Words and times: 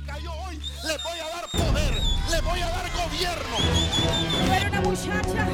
me 0.00 0.06
cayó 0.06 0.30
hoy, 0.46 0.60
le 0.84 0.96
voy 0.98 1.18
a 1.18 1.28
dar 1.34 1.48
poder, 1.50 2.02
le 2.30 2.40
voy 2.42 2.60
a 2.60 2.68
dar 2.68 2.86
gobierno. 2.92 3.56
Yo 4.46 4.54
era 4.54 4.68
una 4.68 4.80
muchacha 4.80 5.48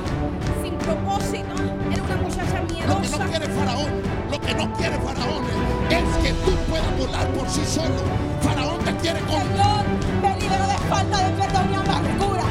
sin 0.62 0.74
propósito, 0.78 1.54
era 1.90 2.02
una 2.02 2.16
muchacha 2.16 2.60
Lo 2.60 2.66
que 2.66 2.74
miedosa. 2.74 3.18
no 3.18 3.30
quiere 3.30 3.48
Faraón, 3.48 4.02
lo 4.30 4.40
que 4.40 4.54
no 4.54 4.72
quiere 4.74 4.98
Faraón 4.98 5.44
es 5.88 6.16
que 6.22 6.32
tú 6.44 6.50
puedas 6.68 6.98
volar 6.98 7.28
por 7.28 7.48
sí 7.48 7.64
solo. 7.64 8.02
Faraón 8.42 8.84
te 8.84 8.94
quiere 8.96 9.20
con 9.20 9.40
Señor, 9.40 9.84
me 10.20 10.40
liberó 10.40 10.66
de 10.66 10.78
falta 10.90 11.18
de 11.18 11.42
perdón 11.42 11.70
y 11.70 11.74
amargura. 11.76 12.42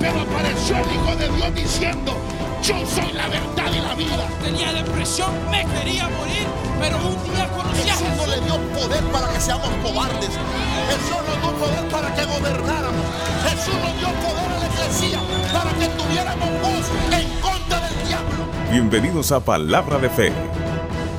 pero 0.00 0.20
apareció 0.22 0.76
el 0.78 0.92
Hijo 0.94 1.16
de 1.16 1.28
Dios 1.36 1.54
diciendo, 1.54 2.16
yo 2.62 2.74
soy 2.86 3.12
la 3.12 3.28
verdad 3.28 3.72
y 3.72 3.80
la 3.80 3.94
vida. 3.94 4.28
tenía 4.42 4.72
depresión, 4.72 5.30
me 5.50 5.64
quería 5.66 6.08
morir, 6.08 6.46
pero 6.78 6.96
un 6.98 7.32
día 7.32 7.48
conocí 7.50 7.88
a 7.88 7.94
Jesús 7.94 8.08
no 8.16 8.24
Jesús. 8.24 8.36
le 8.36 8.40
dio 8.44 8.72
poder 8.72 9.04
para 9.04 9.32
que 9.32 9.40
seamos 9.40 9.68
cobardes. 9.82 10.28
Jesús 10.28 11.16
nos 11.26 11.40
dio 11.40 11.58
poder 11.58 11.88
para 11.88 12.14
que 12.14 12.24
gobernáramos. 12.26 13.06
Jesús 13.48 13.74
nos 13.74 13.98
dio 13.98 14.08
poder 14.20 14.50
a 14.50 14.58
la 14.58 14.66
iglesia 14.66 15.20
para 15.52 15.72
que 15.72 15.88
tuviéramos 15.88 16.48
voz 16.60 16.86
en 17.12 17.40
contra 17.40 17.88
del 17.88 18.08
diablo. 18.08 18.44
Bienvenidos 18.70 19.32
a 19.32 19.40
Palabra 19.40 19.98
de 19.98 20.10
Fe. 20.10 20.32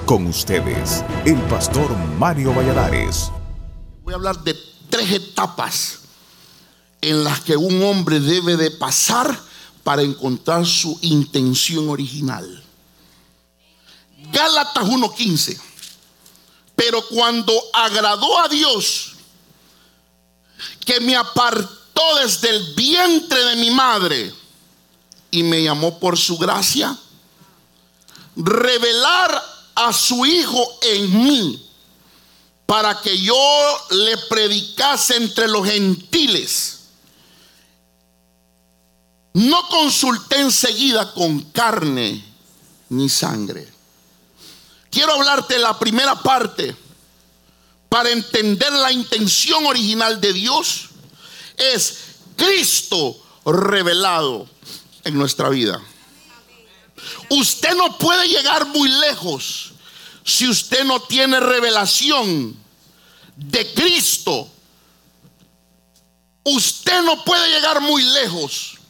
Con 0.05 0.27
ustedes, 0.27 1.03
el 1.25 1.37
pastor 1.43 1.95
Mario 2.19 2.53
Valladares. 2.53 3.31
Voy 4.03 4.13
a 4.13 4.17
hablar 4.17 4.37
de 4.39 4.55
tres 4.89 5.11
etapas 5.11 5.99
en 7.01 7.23
las 7.23 7.39
que 7.39 7.57
un 7.57 7.81
hombre 7.81 8.19
debe 8.19 8.57
de 8.57 8.69
pasar 8.71 9.50
para 9.83 10.01
encontrar 10.01 10.65
su 10.65 10.97
intención 11.01 11.89
original. 11.89 12.63
Gálatas 14.31 14.83
1:15. 14.83 15.59
Pero 16.75 17.05
cuando 17.07 17.53
agradó 17.73 18.39
a 18.39 18.47
Dios, 18.47 19.13
que 20.85 20.99
me 20.99 21.15
apartó 21.15 22.15
desde 22.21 22.49
el 22.49 22.73
vientre 22.73 23.43
de 23.43 23.55
mi 23.57 23.71
madre 23.71 24.33
y 25.29 25.43
me 25.43 25.63
llamó 25.63 25.99
por 25.99 26.17
su 26.17 26.37
gracia, 26.37 26.97
revelar 28.35 29.43
a 29.75 29.93
su 29.93 30.25
Hijo 30.25 30.79
en 30.81 31.23
mí 31.23 31.67
para 32.65 33.01
que 33.01 33.17
yo 33.19 33.35
le 33.89 34.17
predicase 34.29 35.17
entre 35.17 35.47
los 35.47 35.67
gentiles. 35.67 36.80
No 39.33 39.67
consulté 39.69 40.41
enseguida 40.41 41.13
con 41.13 41.39
carne 41.51 42.23
ni 42.89 43.07
sangre. 43.07 43.67
Quiero 44.89 45.13
hablarte 45.13 45.57
la 45.57 45.79
primera 45.79 46.21
parte 46.21 46.75
para 47.87 48.09
entender 48.09 48.71
la 48.73 48.91
intención 48.91 49.65
original 49.65 50.19
de 50.19 50.33
Dios. 50.33 50.89
Es 51.55 51.97
Cristo 52.35 53.17
revelado 53.45 54.49
en 55.05 55.17
nuestra 55.17 55.47
vida. 55.49 55.81
Usted 57.29 57.73
no 57.75 57.97
puede 57.97 58.27
llegar 58.27 58.65
muy 58.67 58.89
lejos 58.89 59.71
si 60.25 60.47
usted 60.49 60.83
no 60.83 61.01
tiene 61.01 61.39
revelación 61.39 62.55
de 63.37 63.73
Cristo. 63.73 64.49
Usted 66.43 67.01
no 67.03 67.23
puede 67.23 67.49
llegar 67.49 67.79
muy 67.79 68.03
lejos 68.03 68.80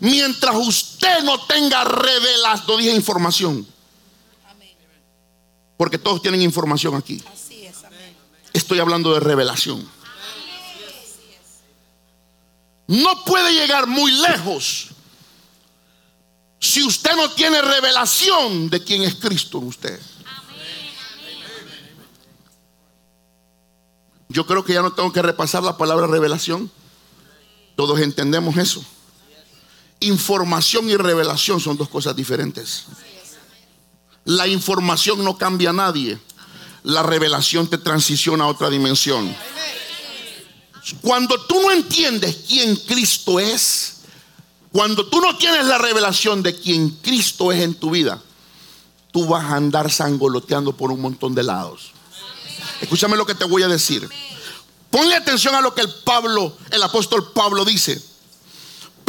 mientras 0.00 0.56
usted 0.56 1.22
no 1.22 1.46
tenga 1.46 1.84
revelación, 1.84 2.78
dije 2.78 2.94
información. 2.94 3.66
Porque 5.76 5.98
todos 5.98 6.20
tienen 6.20 6.42
información 6.42 6.94
aquí. 6.94 7.22
Estoy 8.52 8.80
hablando 8.80 9.14
de 9.14 9.20
revelación. 9.20 9.88
No 12.86 13.24
puede 13.24 13.52
llegar 13.52 13.86
muy 13.86 14.10
lejos 14.10 14.88
si 16.58 16.82
usted 16.82 17.14
no 17.16 17.30
tiene 17.30 17.62
revelación 17.62 18.68
de 18.68 18.82
quién 18.84 19.02
es 19.02 19.14
Cristo 19.14 19.58
en 19.58 19.68
usted. 19.68 20.00
Yo 24.28 24.46
creo 24.46 24.64
que 24.64 24.74
ya 24.74 24.82
no 24.82 24.92
tengo 24.92 25.12
que 25.12 25.22
repasar 25.22 25.62
la 25.62 25.76
palabra 25.76 26.06
revelación. 26.06 26.70
Todos 27.74 28.00
entendemos 28.00 28.56
eso. 28.58 28.84
Información 30.00 30.88
y 30.88 30.96
revelación 30.96 31.60
son 31.60 31.76
dos 31.76 31.88
cosas 31.88 32.16
diferentes. 32.16 32.84
La 34.24 34.46
información 34.46 35.22
no 35.22 35.36
cambia 35.36 35.70
a 35.70 35.74
nadie. 35.74 36.18
La 36.82 37.02
revelación 37.02 37.68
te 37.68 37.78
transiciona 37.78 38.44
a 38.44 38.48
otra 38.48 38.70
dimensión. 38.70 39.34
Cuando 41.02 41.38
tú 41.42 41.60
no 41.60 41.70
entiendes 41.70 42.44
quién 42.48 42.76
Cristo 42.76 43.38
es, 43.38 43.96
cuando 44.72 45.06
tú 45.06 45.20
no 45.20 45.36
tienes 45.36 45.66
la 45.66 45.78
revelación 45.78 46.42
de 46.42 46.58
quién 46.58 46.90
Cristo 47.02 47.52
es 47.52 47.60
en 47.60 47.74
tu 47.74 47.90
vida, 47.90 48.22
tú 49.12 49.26
vas 49.26 49.44
a 49.44 49.56
andar 49.56 49.90
sangoloteando 49.90 50.72
por 50.74 50.90
un 50.90 51.00
montón 51.00 51.34
de 51.34 51.42
lados. 51.42 51.92
Escúchame 52.80 53.16
lo 53.16 53.26
que 53.26 53.34
te 53.34 53.44
voy 53.44 53.62
a 53.62 53.68
decir. 53.68 54.08
Ponle 54.90 55.14
atención 55.14 55.54
a 55.54 55.60
lo 55.60 55.74
que 55.74 55.82
el 55.82 55.92
Pablo, 56.04 56.56
el 56.70 56.82
apóstol 56.82 57.32
Pablo 57.32 57.64
dice. 57.64 58.09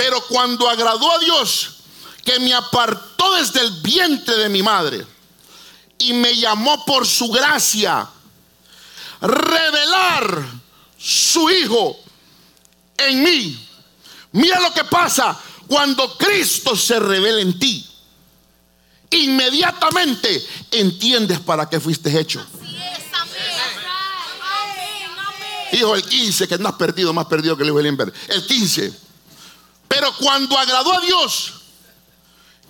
Pero 0.02 0.20
cuando 0.26 0.68
agradó 0.68 1.12
a 1.12 1.20
Dios, 1.20 1.74
que 2.26 2.40
me 2.40 2.56
apartó 2.56 3.36
desde 3.36 3.60
el 3.60 3.70
vientre 3.84 4.36
de 4.36 4.50
mi 4.50 4.64
madre 4.64 5.06
y 6.00 6.12
me 6.14 6.36
llamó 6.36 6.84
por 6.86 7.06
su 7.06 7.30
gracia, 7.30 8.10
revelar 9.22 10.44
su 10.98 11.48
Hijo 11.52 12.00
en 12.98 13.22
mí. 13.22 13.70
Mira 14.32 14.60
lo 14.60 14.74
que 14.74 14.86
pasa 14.86 15.40
cuando 15.68 16.18
Cristo 16.18 16.76
se 16.76 17.00
revela 17.00 17.40
en 17.40 17.60
ti. 17.60 17.88
Inmediatamente 19.12 20.44
entiendes 20.72 21.40
para 21.42 21.70
qué 21.70 21.80
fuiste 21.80 22.20
hecho. 22.20 22.44
Hijo, 25.74 25.94
el 25.94 26.02
15, 26.02 26.48
que 26.48 26.58
no 26.58 26.70
has 26.70 26.76
perdido, 26.76 27.14
más 27.14 27.28
perdido 27.28 27.56
que 27.56 27.62
el 27.62 27.70
hijo 27.70 27.78
de 27.78 27.84
Limber. 27.84 28.12
El 28.30 28.48
15. 28.48 29.11
Pero 29.92 30.14
cuando 30.14 30.58
agradó 30.58 30.94
a 30.94 31.02
Dios, 31.02 31.52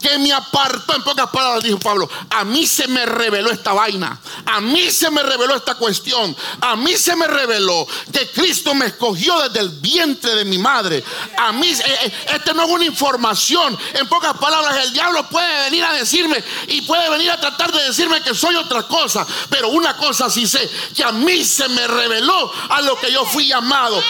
que 0.02 0.18
me 0.18 0.34
apartó, 0.34 0.96
en 0.96 1.04
pocas 1.04 1.30
palabras 1.30 1.64
dijo 1.64 1.80
Pablo, 1.80 2.10
a 2.30 2.44
mí 2.44 2.66
se 2.66 2.88
me 2.88 3.06
reveló 3.06 3.52
esta 3.52 3.74
vaina, 3.74 4.20
a 4.46 4.60
mí 4.60 4.90
se 4.90 5.12
me 5.12 5.24
reveló 5.24 5.56
esta 5.56 5.76
cuestión, 5.76 6.36
a 6.60 6.76
mí 6.76 6.96
se 6.98 7.16
me 7.16 7.28
reveló 7.28 7.88
que 8.12 8.30
Cristo 8.32 8.74
me 8.74 8.88
escogió 8.88 9.40
desde 9.42 9.60
el 9.60 9.70
vientre 9.70 10.36
de 10.36 10.46
mi 10.46 10.58
madre. 10.58 11.04
A 11.38 11.52
mí, 11.52 11.70
eh, 11.70 11.84
eh, 12.06 12.14
esta 12.34 12.54
no 12.54 12.64
es 12.64 12.70
una 12.70 12.86
información, 12.86 13.78
en 13.94 14.08
pocas 14.08 14.38
palabras, 14.38 14.84
el 14.84 14.94
diablo 14.94 15.28
puede 15.30 15.66
venir 15.66 15.84
a 15.84 15.94
decirme 15.94 16.44
y 16.68 16.82
puede 16.82 17.10
venir 17.10 17.32
a 17.32 17.40
tratar 17.40 17.72
de 17.72 17.84
decirme 17.84 18.22
que 18.22 18.34
soy 18.34 18.56
otra 18.56 18.84
cosa, 18.84 19.26
pero 19.50 19.70
una 19.70 19.96
cosa 19.98 20.30
sí 20.30 20.48
sé, 20.48 20.70
que 20.96 21.04
a 21.04 21.12
mí 21.12 21.44
se 21.44 21.68
me 21.70 21.88
reveló 21.88 22.52
a 22.70 22.82
lo 22.82 23.00
que 23.00 23.12
yo 23.12 23.26
fui 23.26 23.48
llamado. 23.48 24.02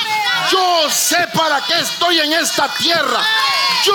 Yo 0.51 0.89
sé 0.89 1.27
para 1.33 1.61
qué 1.61 1.79
estoy 1.79 2.19
en 2.19 2.33
esta 2.33 2.67
tierra. 2.75 3.23
Yo, 3.85 3.93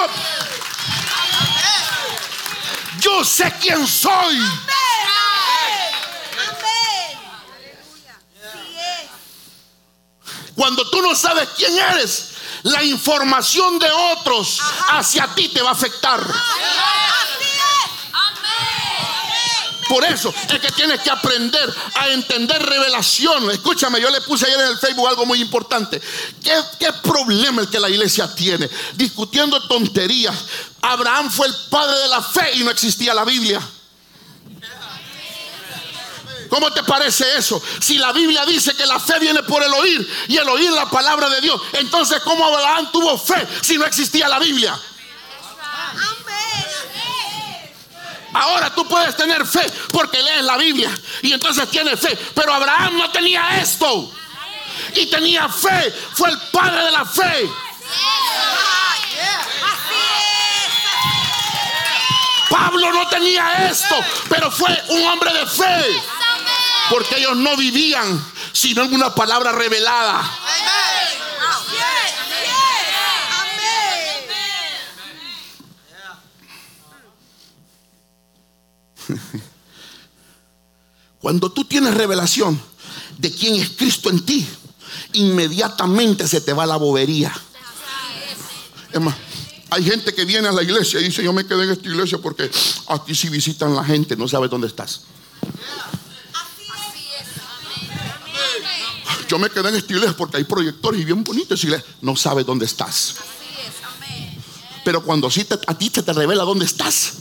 yo 3.07 3.25
sé 3.25 3.53
quién 3.61 3.87
soy. 3.87 4.37
Cuando 10.57 10.89
tú 10.91 11.03
no 11.03 11.15
sabes 11.15 11.49
quién 11.57 11.79
eres, 11.79 12.33
la 12.65 12.83
información 12.83 13.79
de 13.79 13.91
otros 13.91 14.61
hacia 14.89 15.29
ti 15.35 15.49
te 15.51 15.63
va 15.63 15.71
a 15.71 15.73
afectar. 15.73 16.21
Por 19.89 20.05
eso 20.05 20.35
es 20.49 20.61
que 20.61 20.71
tienes 20.73 21.01
que 21.01 21.11
aprender 21.11 21.75
a 21.95 22.09
entender 22.09 22.63
revelación. 22.63 23.51
Escúchame, 23.51 24.01
yo 24.01 24.11
le 24.11 24.21
puse 24.23 24.47
ayer 24.47 24.61
en 24.61 24.69
el 24.69 24.79
Facebook 24.79 25.09
algo 25.09 25.27
muy 25.27 25.41
importante. 25.41 26.01
¿Qué, 26.43 26.55
qué 26.79 26.93
problema 27.03 27.63
el 27.63 27.69
que 27.69 27.79
la 27.79 27.89
iglesia 27.89 28.33
tiene? 28.35 28.69
Discutiendo 28.95 29.67
tonterías. 29.69 30.35
Abraham 30.83 31.31
fue 31.31 31.47
el 31.47 31.55
padre 31.71 31.97
de 31.99 32.09
la 32.09 32.23
fe 32.23 32.51
y 32.55 32.65
no 32.65 32.71
existía 32.71 33.15
la 33.15 33.25
Biblia. 33.25 33.61
¿Cómo 36.49 36.73
te 36.73 36.83
parece 36.85 37.37
eso? 37.37 37.61
Si 37.81 37.99
la 37.99 38.13
Biblia 38.13 38.45
dice 38.47 38.75
que 38.75 38.87
la 38.87 39.01
fe 39.01 39.19
viene 39.19 39.43
por 39.43 39.63
el 39.63 39.73
oír 39.73 40.09
y 40.29 40.37
el 40.37 40.49
oír 40.49 40.71
la 40.71 40.89
palabra 40.89 41.29
de 41.29 41.41
Dios, 41.41 41.61
entonces 41.73 42.21
¿cómo 42.21 42.45
Abraham 42.45 42.91
tuvo 42.93 43.19
fe 43.19 43.47
si 43.63 43.77
no 43.77 43.85
existía 43.85 44.29
la 44.29 44.39
Biblia? 44.39 44.79
Ahora 48.37 48.75
tú 48.75 48.87
puedes 48.87 49.17
tener 49.17 49.47
fe 49.47 49.67
porque 49.91 50.23
lees 50.23 50.43
la 50.43 50.57
Biblia 50.57 50.91
y 51.23 51.33
entonces 51.33 51.71
tienes 51.71 51.99
fe, 51.99 52.17
pero 52.35 52.53
Abraham 52.53 52.99
no 52.99 53.11
tenía 53.11 53.61
esto 53.61 54.13
y 54.95 55.07
tenía 55.07 55.49
fe, 55.49 55.95
fue 56.13 56.31
el 56.31 56.39
padre 56.53 56.85
de 56.85 56.91
la 56.91 57.05
fe. 57.05 57.51
Pablo 62.51 62.93
no 62.93 63.09
tenía 63.09 63.69
esto, 63.69 63.97
pero 64.29 64.51
fue 64.51 64.71
un 64.89 65.05
hombre 65.07 65.33
de 65.33 65.47
fe. 65.47 66.03
Porque 66.89 67.17
ellos 67.17 67.37
no 67.37 67.57
vivían 67.57 68.25
sino 68.57 68.85
en 68.85 68.95
una 68.95 69.15
palabra 69.15 69.53
revelada. 69.53 70.23
Cuando 81.21 81.51
tú 81.51 81.65
tienes 81.65 81.95
revelación 81.95 82.61
de 83.19 83.33
quién 83.33 83.57
es 83.57 83.71
Cristo 83.71 84.11
en 84.11 84.25
ti, 84.25 84.47
inmediatamente 85.15 86.29
se 86.29 86.41
te 86.41 86.53
va 86.53 86.67
la 86.67 86.77
bobería. 86.77 87.33
Hay 89.71 89.85
gente 89.85 90.15
que 90.15 90.25
viene 90.25 90.49
a 90.49 90.53
la 90.53 90.63
iglesia 90.63 91.01
y 91.01 91.05
dice, 91.05 91.23
yo 91.23 91.33
me 91.33 91.47
quedé 91.47 91.65
en 91.65 91.71
esta 91.71 91.89
iglesia 91.89 92.19
porque 92.19 92.51
aquí 92.89 93.15
sí 93.15 93.29
visitan 93.29 93.75
la 93.75 93.85
gente, 93.85 94.17
no 94.17 94.29
sabes 94.29 94.51
dónde 94.51 94.69
estás. 94.69 95.03
Yo 99.29 99.41
me 99.41 99.51
quedé 99.51 99.69
en 99.71 99.75
esta 99.75 99.93
iglesia 99.93 100.17
porque 100.17 100.37
hay 100.37 100.45
proyectores 100.45 101.01
y 101.01 101.05
bien 101.05 101.25
bonitos 101.25 101.63
y 101.65 101.69
no 102.01 102.15
sabes 102.15 102.47
dónde 102.47 102.65
estás. 102.65 103.17
Pero 104.85 105.03
cuando 105.03 105.29
te- 105.29 105.59
a 105.67 105.77
ti 105.77 105.91
se 105.93 106.05
te 106.05 106.13
revela 106.13 106.45
dónde 106.45 106.65
estás, 106.65 107.15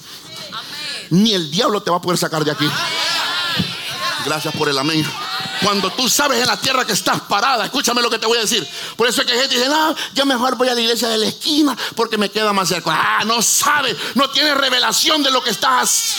ni 1.09 1.33
el 1.33 1.51
diablo 1.51 1.81
te 1.81 1.91
va 1.91 1.97
a 1.97 2.01
poder 2.01 2.17
sacar 2.17 2.43
de 2.43 2.51
aquí. 2.51 2.69
Gracias 4.25 4.55
por 4.55 4.69
el 4.69 4.77
amén. 4.77 5.05
Cuando 5.61 5.91
tú 5.91 6.09
sabes 6.09 6.39
en 6.39 6.47
la 6.47 6.57
tierra 6.57 6.85
que 6.85 6.93
estás 6.93 7.21
parada, 7.21 7.65
escúchame 7.65 8.01
lo 8.01 8.09
que 8.09 8.19
te 8.19 8.25
voy 8.25 8.37
a 8.37 8.41
decir. 8.41 8.67
Por 8.95 9.07
eso 9.07 9.21
es 9.21 9.27
que 9.27 9.37
gente 9.37 9.55
dice, 9.55 9.69
no, 9.69 9.95
yo 10.13 10.25
mejor 10.25 10.55
voy 10.55 10.67
a 10.67 10.73
la 10.73 10.81
iglesia 10.81 11.07
de 11.07 11.17
la 11.17 11.27
esquina 11.27 11.77
porque 11.95 12.17
me 12.17 12.29
queda 12.29 12.51
más 12.51 12.69
cerca. 12.69 12.91
Ah, 12.91 13.23
no 13.25 13.41
sabe, 13.41 13.95
no 14.15 14.29
tiene 14.29 14.53
revelación 14.55 15.23
de 15.23 15.31
lo 15.31 15.43
que 15.43 15.51
estás. 15.51 16.17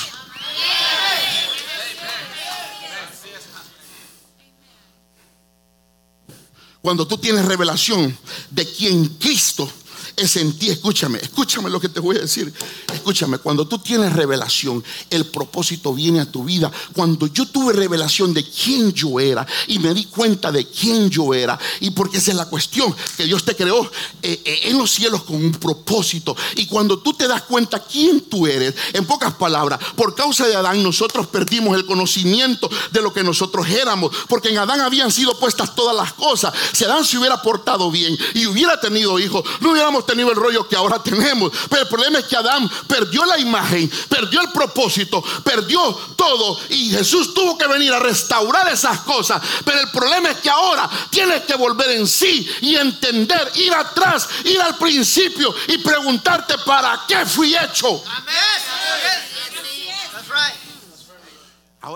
Cuando 6.80 7.06
tú 7.06 7.18
tienes 7.18 7.44
revelación 7.44 8.16
de 8.50 8.72
quién 8.72 9.08
Cristo 9.16 9.68
es 10.16 10.36
en 10.36 10.58
ti, 10.58 10.70
escúchame, 10.70 11.18
escúchame 11.18 11.68
lo 11.68 11.78
que 11.78 11.90
te 11.90 12.00
voy 12.00 12.16
a 12.16 12.20
decir. 12.20 12.52
Escúchame, 12.92 13.38
cuando 13.38 13.68
tú 13.68 13.78
tienes 13.78 14.14
revelación, 14.14 14.82
el 15.10 15.26
propósito 15.26 15.92
viene 15.92 16.20
a 16.20 16.30
tu 16.30 16.44
vida. 16.44 16.72
Cuando 16.94 17.26
yo 17.26 17.46
tuve 17.46 17.74
revelación 17.74 18.32
de 18.32 18.48
quién 18.48 18.92
yo 18.92 19.20
era 19.20 19.46
y 19.66 19.78
me 19.78 19.92
di 19.92 20.06
cuenta 20.06 20.50
de 20.50 20.66
quién 20.66 21.10
yo 21.10 21.34
era, 21.34 21.58
y 21.80 21.90
porque 21.90 22.16
esa 22.16 22.30
es 22.30 22.36
la 22.36 22.48
cuestión, 22.48 22.96
que 23.16 23.24
Dios 23.24 23.44
te 23.44 23.54
creó 23.54 23.84
eh, 24.22 24.40
eh, 24.44 24.60
en 24.64 24.78
los 24.78 24.90
cielos 24.90 25.22
con 25.24 25.36
un 25.36 25.52
propósito. 25.52 26.34
Y 26.56 26.66
cuando 26.66 26.98
tú 26.98 27.12
te 27.12 27.28
das 27.28 27.42
cuenta 27.42 27.84
quién 27.84 28.22
tú 28.22 28.46
eres, 28.46 28.74
en 28.94 29.04
pocas 29.04 29.34
palabras, 29.34 29.78
por 29.96 30.14
causa 30.14 30.46
de 30.46 30.56
Adán, 30.56 30.82
nosotros 30.82 31.26
perdimos 31.26 31.76
el 31.76 31.84
conocimiento 31.84 32.70
de 32.90 33.02
lo 33.02 33.12
que 33.12 33.22
nosotros 33.22 33.68
éramos, 33.68 34.16
porque 34.28 34.48
en 34.48 34.58
Adán 34.58 34.80
habían 34.80 35.12
sido 35.12 35.38
puestas 35.38 35.74
todas 35.74 35.94
las 35.94 36.14
cosas. 36.14 36.54
Si 36.72 36.84
Adán 36.84 37.04
se 37.04 37.18
hubiera 37.18 37.42
portado 37.42 37.90
bien 37.90 38.16
y 38.32 38.46
hubiera 38.46 38.80
tenido 38.80 39.18
hijos, 39.18 39.44
no 39.60 39.72
hubiéramos 39.72 40.05
tenido 40.06 40.30
el 40.30 40.36
rollo 40.36 40.66
que 40.68 40.76
ahora 40.76 41.02
tenemos. 41.02 41.52
Pero 41.68 41.82
el 41.82 41.88
problema 41.88 42.18
es 42.20 42.26
que 42.26 42.36
Adán 42.36 42.70
perdió 42.86 43.24
la 43.24 43.38
imagen, 43.38 43.90
perdió 44.08 44.40
el 44.40 44.50
propósito, 44.50 45.22
perdió 45.44 45.80
todo 46.16 46.58
y 46.70 46.90
Jesús 46.90 47.34
tuvo 47.34 47.58
que 47.58 47.66
venir 47.66 47.92
a 47.92 47.98
restaurar 47.98 48.72
esas 48.72 49.00
cosas. 49.00 49.42
Pero 49.64 49.80
el 49.80 49.90
problema 49.90 50.30
es 50.30 50.38
que 50.38 50.50
ahora 50.50 50.88
tienes 51.10 51.42
que 51.42 51.56
volver 51.56 51.90
en 51.90 52.06
sí 52.06 52.48
y 52.60 52.76
entender, 52.76 53.50
ir 53.56 53.74
atrás, 53.74 54.28
ir 54.44 54.60
al 54.60 54.76
principio 54.76 55.54
y 55.68 55.78
preguntarte 55.78 56.54
para 56.64 57.02
qué 57.06 57.26
fui 57.26 57.54
hecho. 57.56 58.02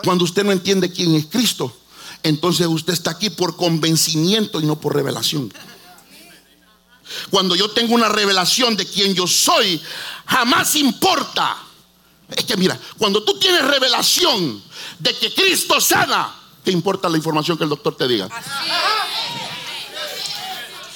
Cuando 0.04 0.24
usted 0.24 0.44
no 0.44 0.52
entiende 0.52 0.92
quién 0.92 1.14
es 1.16 1.26
Cristo, 1.26 1.76
entonces 2.22 2.66
usted 2.66 2.92
está 2.92 3.10
aquí 3.12 3.30
por 3.30 3.56
convencimiento 3.56 4.60
y 4.60 4.66
no 4.66 4.80
por 4.80 4.94
revelación. 4.94 5.52
Cuando 7.30 7.54
yo 7.54 7.70
tengo 7.70 7.94
una 7.94 8.08
revelación 8.08 8.76
de 8.76 8.86
quién 8.86 9.14
yo 9.14 9.26
soy, 9.26 9.80
jamás 10.26 10.74
importa. 10.76 11.56
Es 12.28 12.44
que 12.44 12.56
mira, 12.56 12.78
cuando 12.98 13.22
tú 13.22 13.38
tienes 13.38 13.64
revelación 13.66 14.62
de 14.98 15.16
que 15.18 15.34
Cristo 15.34 15.80
sana, 15.80 16.34
¿qué 16.64 16.70
importa 16.70 17.08
la 17.08 17.16
información 17.16 17.58
que 17.58 17.64
el 17.64 17.70
doctor 17.70 17.96
te 17.96 18.06
diga? 18.06 18.28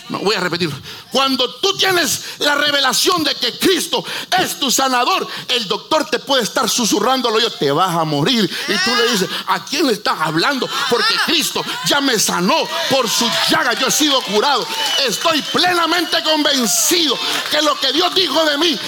No, 0.08 0.18
voy 0.18 0.34
a 0.34 0.40
repetir. 0.40 0.70
Cuando 1.10 1.48
tú 1.56 1.76
tienes 1.78 2.38
la 2.40 2.54
revelación 2.54 3.24
de 3.24 3.34
que 3.36 3.58
Cristo 3.58 4.04
es 4.38 4.58
tu 4.60 4.70
sanador, 4.70 5.26
el 5.48 5.66
doctor 5.66 6.04
te 6.10 6.18
puede 6.18 6.42
estar 6.42 6.68
susurrando 6.68 7.28
al 7.28 7.36
oído, 7.36 7.50
te 7.52 7.72
vas 7.72 7.96
a 7.96 8.04
morir. 8.04 8.44
Y 8.44 8.76
tú 8.84 8.94
le 8.94 9.10
dices, 9.10 9.28
¿a 9.46 9.64
quién 9.64 9.86
le 9.86 9.94
estás 9.94 10.20
hablando? 10.20 10.68
Porque 10.90 11.14
Cristo 11.24 11.64
ya 11.86 12.02
me 12.02 12.18
sanó 12.18 12.68
por 12.90 13.08
su 13.08 13.26
llaga, 13.48 13.72
yo 13.72 13.86
he 13.86 13.90
sido 13.90 14.20
curado. 14.22 14.66
Estoy 15.06 15.40
plenamente 15.40 16.22
convencido 16.22 17.18
que 17.50 17.62
lo 17.62 17.78
que 17.80 17.92
Dios 17.92 18.14
dijo 18.14 18.44
de 18.44 18.58
mí, 18.58 18.78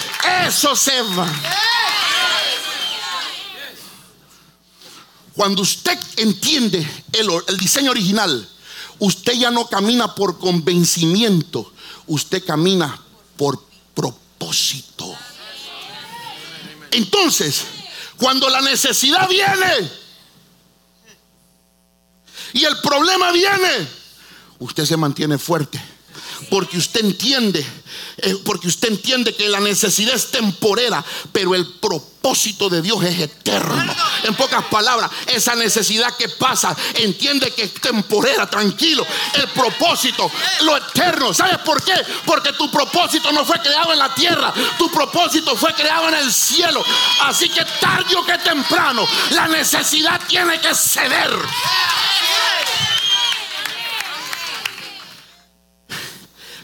eso 0.46 0.76
se 0.76 1.00
va. 1.00 1.26
Cuando 5.32 5.62
usted 5.62 5.98
entiende 6.16 6.86
el 7.12 7.56
diseño 7.56 7.90
original, 7.90 8.48
usted 8.98 9.34
ya 9.34 9.50
no 9.50 9.68
camina 9.68 10.14
por 10.14 10.38
convencimiento, 10.38 11.72
usted 12.06 12.44
camina 12.44 13.00
por 13.36 13.62
propósito. 13.94 15.14
Entonces, 16.90 17.64
cuando 18.16 18.48
la 18.48 18.60
necesidad 18.60 19.28
viene 19.28 19.90
y 22.52 22.64
el 22.64 22.78
problema 22.78 23.32
viene, 23.32 23.88
usted 24.58 24.84
se 24.84 24.96
mantiene 24.96 25.38
fuerte. 25.38 25.95
Porque 26.50 26.78
usted 26.78 27.04
entiende, 27.04 27.64
eh, 28.18 28.36
porque 28.44 28.68
usted 28.68 28.88
entiende 28.88 29.34
que 29.34 29.48
la 29.48 29.60
necesidad 29.60 30.14
es 30.14 30.30
temporera, 30.30 31.04
pero 31.32 31.54
el 31.54 31.66
propósito 31.74 32.68
de 32.68 32.82
Dios 32.82 33.02
es 33.04 33.20
eterno. 33.20 33.94
En 34.24 34.34
pocas 34.34 34.64
palabras, 34.64 35.10
esa 35.26 35.54
necesidad 35.54 36.16
que 36.16 36.28
pasa, 36.28 36.76
entiende 36.94 37.52
que 37.52 37.64
es 37.64 37.74
temporera, 37.74 38.48
tranquilo. 38.48 39.06
El 39.34 39.48
propósito, 39.48 40.30
lo 40.62 40.76
eterno. 40.76 41.32
¿Sabes 41.32 41.58
por 41.58 41.82
qué? 41.84 41.94
Porque 42.24 42.52
tu 42.52 42.70
propósito 42.70 43.30
no 43.32 43.44
fue 43.44 43.60
creado 43.60 43.92
en 43.92 43.98
la 43.98 44.14
tierra, 44.14 44.52
tu 44.78 44.90
propósito 44.90 45.56
fue 45.56 45.72
creado 45.74 46.08
en 46.08 46.14
el 46.14 46.32
cielo. 46.32 46.84
Así 47.22 47.48
que 47.48 47.64
tarde 47.80 48.16
o 48.16 48.24
que 48.24 48.38
temprano, 48.38 49.06
la 49.30 49.48
necesidad 49.48 50.20
tiene 50.26 50.60
que 50.60 50.74
ceder. 50.74 51.30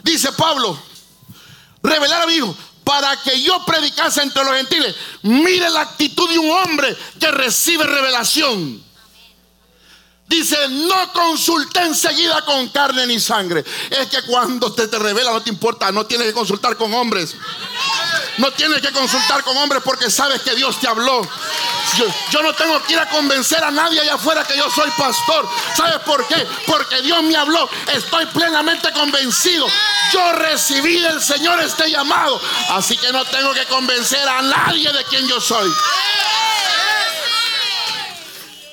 Dice 0.02 0.32
Pablo, 0.32 0.78
revelar 1.82 2.22
a 2.22 2.26
mi 2.26 2.34
hijo 2.34 2.56
para 2.84 3.16
que 3.22 3.40
yo 3.40 3.64
predicase 3.64 4.22
entre 4.22 4.44
los 4.44 4.54
gentiles. 4.54 4.94
Mire 5.22 5.70
la 5.70 5.82
actitud 5.82 6.28
de 6.28 6.38
un 6.38 6.50
hombre 6.50 6.96
que 7.18 7.30
recibe 7.30 7.84
revelación. 7.84 8.82
Dice, 10.26 10.56
no 10.70 11.12
consulté 11.12 11.80
enseguida 11.80 12.42
con 12.44 12.68
carne 12.70 13.06
ni 13.06 13.20
sangre. 13.20 13.64
Es 13.90 14.06
que 14.06 14.22
cuando 14.22 14.72
te, 14.72 14.88
te 14.88 14.98
revela 14.98 15.30
no 15.30 15.42
te 15.42 15.50
importa, 15.50 15.92
no 15.92 16.06
tienes 16.06 16.28
que 16.28 16.32
consultar 16.32 16.76
con 16.76 16.92
hombres. 16.94 17.36
No 18.38 18.50
tienes 18.52 18.80
que 18.80 18.90
consultar 18.92 19.42
con 19.44 19.56
hombres 19.56 19.82
porque 19.84 20.10
sabes 20.10 20.40
que 20.42 20.54
Dios 20.54 20.80
te 20.80 20.88
habló. 20.88 21.22
Yo, 22.30 22.42
no 22.42 22.54
tengo 22.54 22.82
que 22.82 22.94
ir 22.94 22.98
a 22.98 23.08
convencer 23.08 23.62
a 23.62 23.70
nadie 23.70 24.00
allá 24.00 24.14
afuera 24.14 24.44
que 24.44 24.56
yo 24.56 24.70
soy 24.70 24.90
pastor. 24.96 25.48
¿Sabes 25.76 25.98
por 26.00 26.26
qué? 26.26 26.46
Porque 26.66 27.02
Dios 27.02 27.22
me 27.22 27.36
habló. 27.36 27.68
Estoy 27.92 28.24
plenamente 28.26 28.90
convencido. 28.92 29.66
Yo 30.12 30.32
recibí 30.32 30.98
del 30.98 31.20
Señor 31.20 31.60
este 31.60 31.90
llamado. 31.90 32.40
Así 32.70 32.96
que 32.96 33.12
no 33.12 33.24
tengo 33.26 33.52
que 33.52 33.66
convencer 33.66 34.26
a 34.26 34.40
nadie 34.40 34.90
de 34.92 35.04
quién 35.04 35.28
yo 35.28 35.40
soy. 35.40 35.70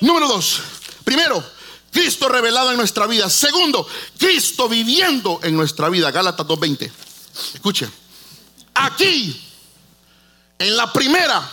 Número 0.00 0.26
dos. 0.26 0.60
Primero, 1.04 1.44
Cristo 1.92 2.28
revelado 2.28 2.70
en 2.70 2.78
nuestra 2.78 3.06
vida. 3.06 3.28
Segundo, 3.28 3.86
Cristo 4.18 4.68
viviendo 4.68 5.40
en 5.42 5.54
nuestra 5.54 5.90
vida. 5.90 6.10
Gálatas 6.10 6.46
2.20. 6.46 6.90
Escuche. 7.54 7.90
Aquí, 8.74 9.49
en 10.60 10.76
la 10.76 10.92
primera, 10.92 11.50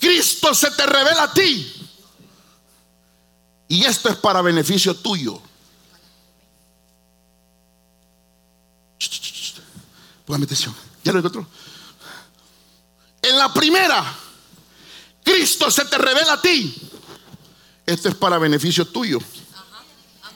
Cristo 0.00 0.54
se 0.54 0.70
te 0.70 0.86
revela 0.86 1.24
a 1.24 1.32
ti. 1.34 1.70
Y 3.68 3.84
esto 3.84 4.08
es 4.08 4.16
para 4.16 4.40
beneficio 4.40 4.94
tuyo. 4.94 5.40
Póngame 10.24 10.46
atención. 10.46 10.74
¿Ya 11.04 11.12
lo 11.12 11.18
encontró? 11.18 11.46
En 13.20 13.36
la 13.36 13.52
primera, 13.52 14.02
Cristo 15.22 15.70
se 15.70 15.84
te 15.84 15.98
revela 15.98 16.32
a 16.32 16.40
ti. 16.40 16.74
Esto 17.84 18.08
es 18.08 18.14
para 18.14 18.38
beneficio 18.38 18.86
tuyo. 18.86 19.18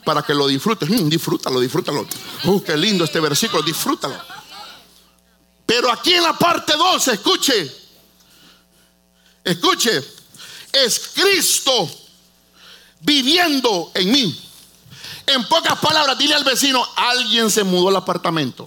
Para 0.04 0.22
que 0.22 0.34
lo 0.34 0.46
disfrutes. 0.46 0.88
Mm, 0.90 1.08
disfrútalo, 1.08 1.60
disfrútalo. 1.60 2.06
Uh, 2.44 2.62
qué 2.62 2.76
lindo 2.76 3.04
este 3.04 3.20
versículo. 3.20 3.62
Disfrútalo. 3.62 4.20
Pero 5.64 5.90
aquí 5.90 6.12
en 6.12 6.24
la 6.24 6.34
parte 6.34 6.74
2, 6.76 7.08
escuche. 7.08 7.85
Escuche. 9.46 10.02
Es 10.72 11.12
Cristo 11.14 11.88
viviendo 13.00 13.92
en 13.94 14.10
mí. 14.10 14.42
En 15.24 15.44
pocas 15.44 15.78
palabras, 15.78 16.18
dile 16.18 16.34
al 16.34 16.44
vecino, 16.44 16.84
alguien 16.96 17.50
se 17.50 17.62
mudó 17.62 17.88
al 17.88 17.96
apartamento. 17.96 18.64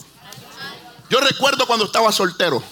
Yo 1.09 1.19
recuerdo 1.19 1.67
cuando 1.67 1.85
estaba 1.85 2.11
soltero. 2.13 2.63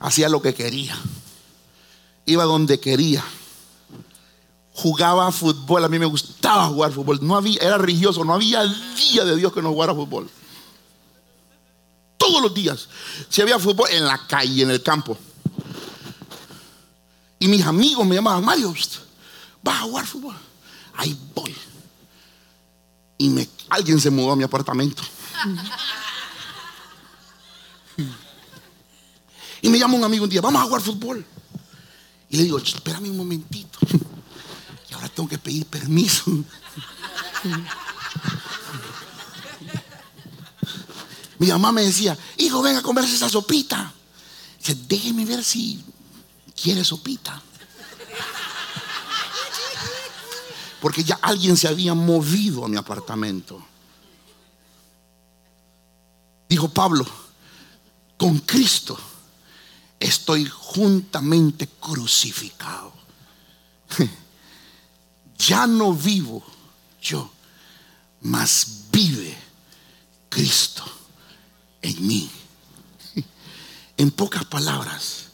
Hacía 0.00 0.28
lo 0.28 0.42
que 0.42 0.52
quería. 0.52 0.98
Iba 2.26 2.44
donde 2.44 2.80
quería. 2.80 3.24
Jugaba 4.72 5.30
fútbol. 5.30 5.84
A 5.84 5.88
mí 5.88 5.98
me 5.98 6.06
gustaba 6.06 6.66
jugar 6.66 6.92
fútbol. 6.92 7.20
No 7.22 7.36
había, 7.36 7.60
era 7.60 7.78
religioso. 7.78 8.24
No 8.24 8.34
había 8.34 8.64
día 8.64 9.24
de 9.24 9.36
Dios 9.36 9.52
que 9.52 9.62
no 9.62 9.70
jugara 9.70 9.94
fútbol. 9.94 10.28
Todos 12.20 12.42
los 12.42 12.52
días. 12.52 12.86
Si 13.30 13.40
había 13.40 13.58
fútbol 13.58 13.88
en 13.90 14.04
la 14.04 14.26
calle, 14.26 14.62
en 14.62 14.70
el 14.70 14.82
campo. 14.82 15.16
Y 17.38 17.48
mis 17.48 17.64
amigos 17.64 18.06
me 18.06 18.14
llamaban, 18.14 18.44
Mario, 18.44 18.74
vas 19.62 19.76
a 19.76 19.84
jugar 19.84 20.06
fútbol. 20.06 20.36
Ahí 20.96 21.18
voy. 21.34 21.56
Y 23.16 23.30
me, 23.30 23.48
alguien 23.70 23.98
se 23.98 24.10
mudó 24.10 24.32
a 24.32 24.36
mi 24.36 24.44
apartamento. 24.44 25.02
Y 29.62 29.70
me 29.70 29.78
llama 29.78 29.94
un 29.94 30.04
amigo 30.04 30.24
un 30.24 30.30
día, 30.30 30.42
vamos 30.42 30.60
a 30.60 30.66
jugar 30.66 30.82
fútbol. 30.82 31.24
Y 32.28 32.36
le 32.36 32.42
digo, 32.44 32.58
espérame 32.58 33.08
un 33.08 33.16
momentito. 33.16 33.78
Y 34.90 34.94
ahora 34.94 35.08
tengo 35.08 35.28
que 35.28 35.38
pedir 35.38 35.64
permiso. 35.64 36.24
Mi 41.40 41.46
mamá 41.46 41.72
me 41.72 41.80
decía, 41.80 42.16
hijo, 42.36 42.60
venga 42.60 42.80
a 42.80 42.82
comerse 42.82 43.14
esa 43.14 43.30
sopita. 43.30 43.94
Dice, 44.58 44.74
déjeme 44.86 45.24
ver 45.24 45.42
si 45.42 45.82
quiere 46.54 46.84
sopita. 46.84 47.40
Porque 50.82 51.02
ya 51.02 51.18
alguien 51.22 51.56
se 51.56 51.66
había 51.66 51.94
movido 51.94 52.66
a 52.66 52.68
mi 52.68 52.76
apartamento. 52.76 53.66
Dijo 56.46 56.68
Pablo, 56.68 57.06
con 58.18 58.40
Cristo 58.40 58.98
estoy 59.98 60.44
juntamente 60.46 61.68
crucificado. 61.80 62.92
Ya 65.48 65.66
no 65.66 65.94
vivo 65.94 66.42
yo, 67.00 67.32
mas 68.20 68.82
vive 68.92 69.34
Cristo 70.28 70.99
en 71.82 72.06
mí. 72.06 72.30
En 73.96 74.10
pocas 74.10 74.44
palabras, 74.46 75.26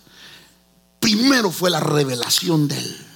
primero 0.99 1.53
fue 1.53 1.71
la 1.71 1.79
revelación 1.79 2.67
de 2.67 2.79
Él. 2.79 3.07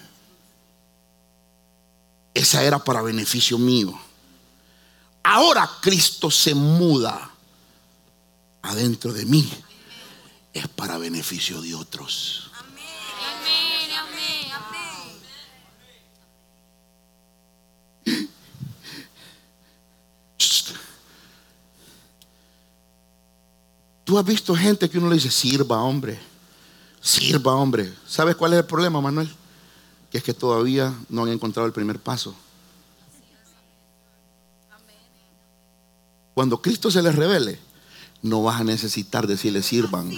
Esa 2.35 2.63
era 2.63 2.79
para 2.79 3.03
beneficio 3.03 3.59
mío. 3.59 3.99
Ahora 5.23 5.69
Cristo 5.81 6.31
se 6.31 6.55
muda 6.55 7.31
adentro 8.63 9.13
de 9.13 9.27
mí. 9.27 9.51
Es 10.53 10.69
para 10.69 10.99
beneficio 10.99 11.61
de 11.61 11.75
otros. 11.75 12.51
Amén, 12.59 13.91
amén, 13.99 14.53
amén. 14.53 14.81
Tú 24.11 24.19
has 24.19 24.25
visto 24.25 24.57
gente 24.57 24.91
que 24.91 24.99
uno 24.99 25.09
le 25.09 25.15
dice, 25.15 25.31
sirva 25.31 25.85
hombre, 25.85 26.19
sirva 27.01 27.55
hombre. 27.55 27.95
¿Sabes 28.09 28.35
cuál 28.35 28.55
es 28.55 28.59
el 28.59 28.65
problema, 28.65 29.01
Manuel? 29.01 29.33
Que 30.11 30.19
es 30.19 30.25
que 30.25 30.35
todavía 30.35 30.93
no 31.09 31.23
han 31.23 31.29
encontrado 31.29 31.65
el 31.69 31.73
primer 31.73 32.01
paso. 32.01 32.35
Cuando 36.35 36.61
Cristo 36.61 36.91
se 36.91 37.01
les 37.03 37.15
revele, 37.15 37.61
no 38.21 38.43
vas 38.43 38.61
a 38.61 38.65
necesitar 38.65 39.29
decirle 39.29 39.63
sirvan. 39.63 40.11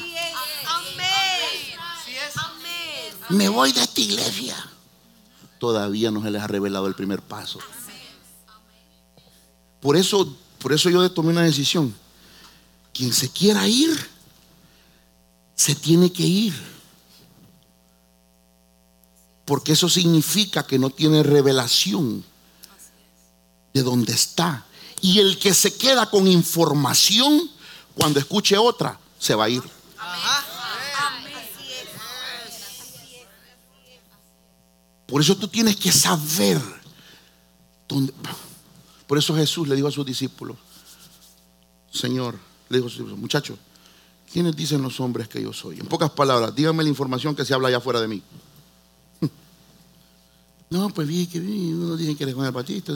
Me 3.28 3.50
voy 3.50 3.72
de 3.72 3.82
esta 3.82 4.00
iglesia. 4.00 4.56
Todavía 5.58 6.10
no 6.10 6.22
se 6.22 6.30
les 6.30 6.40
ha 6.40 6.46
revelado 6.46 6.86
el 6.86 6.94
primer 6.94 7.20
paso. 7.20 7.58
Por 9.82 9.98
eso, 9.98 10.34
por 10.60 10.72
eso 10.72 10.88
yo 10.88 11.12
tomé 11.12 11.28
una 11.28 11.42
decisión. 11.42 11.94
Quien 12.92 13.12
se 13.12 13.30
quiera 13.30 13.66
ir, 13.66 13.90
se 15.54 15.74
tiene 15.74 16.12
que 16.12 16.22
ir. 16.22 16.54
Porque 19.44 19.72
eso 19.72 19.88
significa 19.88 20.66
que 20.66 20.78
no 20.78 20.90
tiene 20.90 21.22
revelación 21.22 22.24
de 23.72 23.82
dónde 23.82 24.12
está. 24.12 24.64
Y 25.00 25.18
el 25.18 25.38
que 25.38 25.52
se 25.54 25.74
queda 25.76 26.08
con 26.10 26.28
información, 26.28 27.50
cuando 27.94 28.20
escuche 28.20 28.56
otra, 28.56 28.98
se 29.18 29.34
va 29.34 29.44
a 29.44 29.48
ir. 29.48 29.62
Por 35.06 35.20
eso 35.20 35.36
tú 35.36 35.48
tienes 35.48 35.76
que 35.76 35.92
saber 35.92 36.60
dónde. 37.86 38.14
Por 39.06 39.18
eso 39.18 39.34
Jesús 39.34 39.68
le 39.68 39.76
dijo 39.76 39.88
a 39.88 39.92
sus 39.92 40.06
discípulos, 40.06 40.56
Señor, 41.92 42.38
le 42.72 42.78
dijo 42.78 42.88
a 42.88 42.90
sus 42.90 42.98
discípulos, 42.98 43.18
muchachos, 43.18 43.58
¿quiénes 44.32 44.56
dicen 44.56 44.82
los 44.82 44.98
hombres 44.98 45.28
que 45.28 45.42
yo 45.42 45.52
soy? 45.52 45.78
En 45.78 45.86
pocas 45.86 46.10
palabras, 46.10 46.54
díganme 46.54 46.82
la 46.82 46.88
información 46.88 47.36
que 47.36 47.44
se 47.44 47.52
habla 47.52 47.68
allá 47.68 47.76
afuera 47.76 48.00
de 48.00 48.08
mí. 48.08 48.22
No, 50.70 50.88
pues 50.88 51.06
vi 51.06 51.26
que 51.26 51.38
vi, 51.38 51.70
uno 51.70 51.98
dice 51.98 52.16
que 52.16 52.22
eres 52.22 52.34
Juan 52.34 52.46
el 52.46 52.52
Batista. 52.52 52.94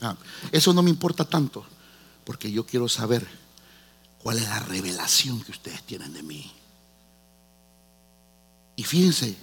ah, 0.00 0.16
eso 0.50 0.72
no 0.72 0.82
me 0.82 0.88
importa 0.88 1.26
tanto, 1.26 1.62
porque 2.24 2.50
yo 2.50 2.64
quiero 2.64 2.88
saber 2.88 3.28
cuál 4.22 4.38
es 4.38 4.44
la 4.44 4.60
revelación 4.60 5.42
que 5.42 5.50
ustedes 5.50 5.82
tienen 5.82 6.14
de 6.14 6.22
mí. 6.22 6.50
Y 8.76 8.84
fíjense 8.84 9.36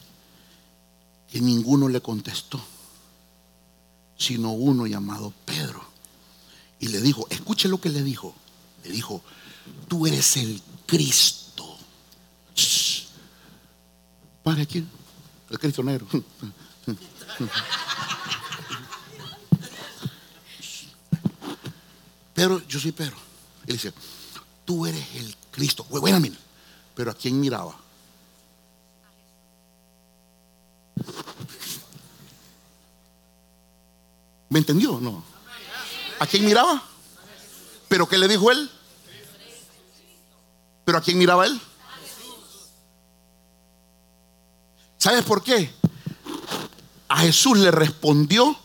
que 1.31 1.41
ninguno 1.41 1.89
le 1.89 2.01
contestó, 2.01 2.59
sino 4.17 4.51
uno 4.51 4.88
llamado 4.88 5.31
Pedro. 5.45 5.83
Y 6.79 6.88
le 6.88 7.01
dijo, 7.01 7.27
escuche 7.29 7.67
lo 7.67 7.79
que 7.79 7.89
le 7.89 8.01
dijo. 8.01 8.33
Le 8.83 8.91
dijo, 8.91 9.24
tú 9.88 10.05
eres 10.07 10.38
el 10.38 10.62
Cristo. 10.86 11.77
¿Para 14.43 14.65
quién? 14.65 14.89
El 15.50 15.59
Cristo 15.59 15.83
negro. 15.83 16.07
Pedro, 22.33 22.65
yo 22.67 22.79
soy 22.79 22.91
Pedro. 22.93 23.17
Él 23.67 23.74
dice, 23.74 23.93
tú 24.65 24.86
eres 24.86 25.05
el 25.15 25.36
Cristo. 25.51 25.86
Bueno, 25.89 26.19
mira, 26.19 26.38
pero 26.95 27.12
¿a 27.12 27.13
quién 27.13 27.39
miraba? 27.39 27.75
¿Me 34.50 34.59
entendió? 34.59 35.00
No. 35.00 35.24
¿A 36.19 36.25
quién 36.25 36.45
miraba? 36.45 36.88
¿Pero 37.89 38.08
qué 38.08 38.17
le 38.17 38.27
dijo 38.27 38.50
él? 38.51 38.69
¿Pero 40.86 40.98
a 41.00 41.01
quién 41.01 41.17
miraba 41.17 41.46
él? 41.46 41.60
¿Sabes 44.98 45.25
por 45.25 45.43
qué? 45.43 45.74
A 47.08 47.17
Jesús 47.19 47.58
le 47.58 47.72
respondió, 47.72 48.55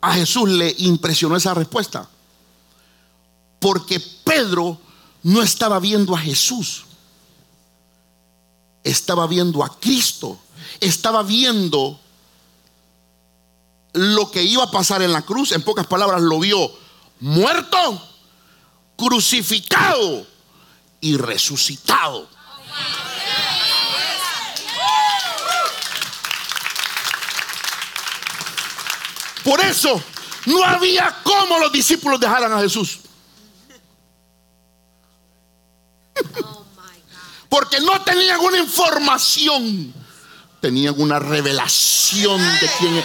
a 0.00 0.12
Jesús 0.14 0.48
le 0.50 0.74
impresionó 0.78 1.36
esa 1.36 1.54
respuesta. 1.54 2.08
Porque 3.58 4.00
Pedro 4.00 4.78
no 5.22 5.42
estaba 5.42 5.78
viendo 5.80 6.14
a 6.14 6.18
Jesús, 6.18 6.84
estaba 8.82 9.26
viendo 9.26 9.64
a 9.64 9.80
Cristo, 9.80 10.38
estaba 10.80 11.22
viendo 11.22 11.98
lo 13.94 14.30
que 14.30 14.42
iba 14.42 14.64
a 14.64 14.70
pasar 14.70 15.00
en 15.00 15.12
la 15.12 15.22
cruz. 15.22 15.52
En 15.52 15.62
pocas 15.62 15.86
palabras, 15.86 16.20
lo 16.20 16.40
vio 16.40 16.83
muerto, 17.20 18.02
crucificado 18.96 20.26
y 21.00 21.16
resucitado. 21.16 22.28
Por 29.44 29.60
eso 29.60 30.02
no 30.46 30.64
había 30.64 31.20
cómo 31.22 31.58
los 31.58 31.70
discípulos 31.70 32.18
dejaran 32.18 32.52
a 32.52 32.60
Jesús. 32.60 33.00
Porque 37.48 37.78
no 37.80 38.02
tenían 38.02 38.40
una 38.40 38.58
información, 38.58 39.94
tenían 40.60 40.94
una 40.98 41.18
revelación 41.18 42.40
de 42.60 42.70
quién 42.78 42.96
es. 42.96 43.04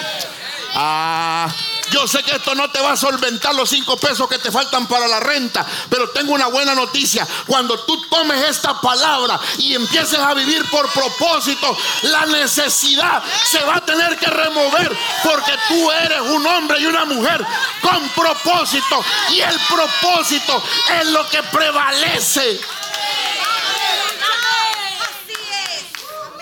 Ah, 0.74 1.54
yo 1.92 2.08
sé 2.08 2.24
que 2.24 2.36
esto 2.36 2.56
no 2.56 2.70
te 2.70 2.80
va 2.80 2.94
a 2.94 2.98
solventar 2.98 3.54
los 3.56 3.70
cinco 3.70 3.98
pesos 3.98 4.28
que 4.28 4.38
te 4.38 4.52
faltan 4.52 4.88
para 4.88 5.08
la 5.08 5.20
renta, 5.20 5.66
pero 5.90 6.10
tengo 6.10 6.34
una 6.34 6.48
buena 6.48 6.76
noticia. 6.76 7.28
Cuando 7.48 7.80
tú 7.82 8.02
tomes 8.10 8.42
esta 8.50 8.80
palabra 8.80 9.40
y 9.58 9.74
empieces 9.74 10.20
a 10.20 10.34
vivir 10.34 10.70
por 10.70 10.90
propósito, 10.92 11.76
la 12.04 12.26
necesidad 12.26 13.24
se 13.44 13.64
va 13.64 13.78
a 13.78 13.86
tener 13.86 14.18
que 14.18 14.28
remover 14.28 14.96
porque 15.24 15.52
tú 15.68 15.92
eres 15.92 16.22
un 16.22 16.46
hombre 16.46 16.80
y 16.80 16.86
una 16.86 17.06
mujer 17.06 17.46
con 17.82 18.10
propósito 18.10 19.04
y 19.32 19.42
el 19.42 19.60
propósito 19.68 20.62
es 21.00 21.08
lo 21.08 21.28
que 21.30 21.42
prevalece. 21.44 22.60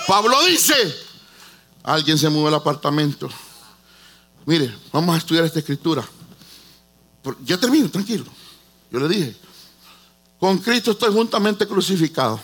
Pablo 0.08 0.42
dice, 0.46 0.96
alguien 1.84 2.18
se 2.18 2.30
mudó 2.30 2.48
al 2.48 2.56
apartamento. 2.56 3.30
Mire, 4.48 4.74
vamos 4.94 5.13
a 5.13 5.18
estudiar 5.18 5.44
esta 5.44 5.60
escritura. 5.60 6.08
Ya 7.44 7.58
termino, 7.58 7.89
tranquilo. 7.92 8.24
Yo 8.89 8.98
le 8.98 9.10
dije, 9.10 9.36
con 10.39 10.58
Cristo 10.60 10.92
estoy 10.92 11.12
juntamente 11.12 11.68
crucificado. 11.68 12.39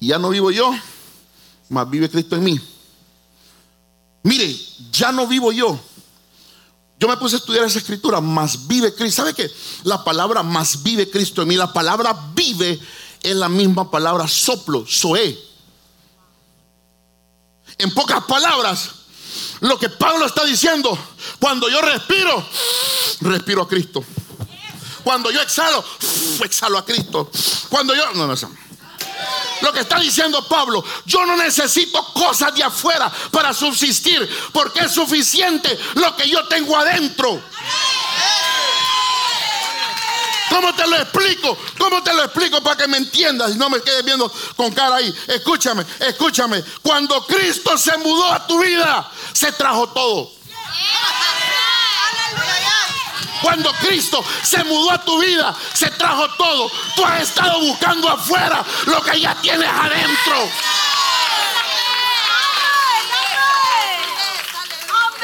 Y 0.00 0.08
ya 0.08 0.18
no 0.18 0.30
vivo 0.30 0.50
yo, 0.50 0.74
mas 1.68 1.88
vive 1.88 2.10
Cristo 2.10 2.34
en 2.34 2.42
mí. 2.42 2.60
Mire, 4.24 4.52
ya 4.90 5.12
no 5.12 5.28
vivo 5.28 5.52
yo. 5.52 5.78
Yo 6.98 7.06
me 7.06 7.16
puse 7.18 7.36
a 7.36 7.38
estudiar 7.38 7.64
esa 7.64 7.78
escritura, 7.78 8.20
más 8.20 8.66
vive 8.66 8.92
Cristo. 8.92 9.22
¿Sabe 9.22 9.32
qué? 9.32 9.48
La 9.84 10.02
palabra 10.02 10.42
más 10.42 10.82
vive 10.82 11.08
Cristo 11.08 11.42
en 11.42 11.48
mí, 11.48 11.54
la 11.54 11.72
palabra 11.72 12.32
vive 12.34 12.80
es 13.22 13.36
la 13.36 13.48
misma 13.48 13.88
palabra 13.92 14.26
soplo, 14.26 14.84
soe. 14.88 15.38
En 17.78 17.94
pocas 17.94 18.24
palabras, 18.24 19.03
lo 19.60 19.78
que 19.78 19.88
Pablo 19.88 20.26
está 20.26 20.44
diciendo, 20.44 20.96
cuando 21.38 21.68
yo 21.68 21.80
respiro, 21.80 22.46
respiro 23.20 23.62
a 23.62 23.68
Cristo. 23.68 24.04
Cuando 25.02 25.30
yo 25.30 25.40
exhalo, 25.42 25.84
exhalo 26.42 26.78
a 26.78 26.84
Cristo. 26.84 27.30
Cuando 27.68 27.94
yo... 27.94 28.12
No, 28.14 28.26
no, 28.26 28.34
no. 28.34 28.64
Lo 29.62 29.72
que 29.72 29.80
está 29.80 29.98
diciendo 29.98 30.46
Pablo, 30.46 30.84
yo 31.06 31.24
no 31.24 31.36
necesito 31.36 32.04
cosas 32.12 32.54
de 32.54 32.62
afuera 32.62 33.10
para 33.30 33.54
subsistir, 33.54 34.28
porque 34.52 34.80
es 34.80 34.92
suficiente 34.92 35.78
lo 35.94 36.16
que 36.16 36.28
yo 36.28 36.46
tengo 36.48 36.76
adentro. 36.76 37.40
¿Cómo 40.54 40.72
te 40.72 40.86
lo 40.86 40.96
explico? 40.98 41.58
¿Cómo 41.76 42.00
te 42.04 42.12
lo 42.14 42.22
explico 42.22 42.62
para 42.62 42.76
que 42.76 42.86
me 42.86 42.98
entiendas 42.98 43.56
y 43.56 43.58
no 43.58 43.68
me 43.68 43.82
quedes 43.82 44.04
viendo 44.04 44.32
con 44.54 44.72
cara 44.72 44.96
ahí? 44.96 45.12
Escúchame, 45.26 45.84
escúchame. 45.98 46.62
Cuando 46.80 47.26
Cristo 47.26 47.76
se 47.76 47.96
mudó 47.98 48.32
a 48.32 48.46
tu 48.46 48.60
vida, 48.60 49.10
se 49.32 49.50
trajo 49.50 49.88
todo. 49.88 50.30
Cuando 53.42 53.72
Cristo 53.72 54.24
se 54.44 54.62
mudó 54.62 54.92
a 54.92 55.04
tu 55.04 55.18
vida, 55.18 55.52
se 55.72 55.90
trajo 55.90 56.28
todo. 56.36 56.70
Tú 56.94 57.04
has 57.04 57.22
estado 57.22 57.58
buscando 57.58 58.08
afuera 58.08 58.64
lo 58.86 59.02
que 59.02 59.20
ya 59.20 59.34
tienes 59.34 59.68
adentro. 59.68 60.48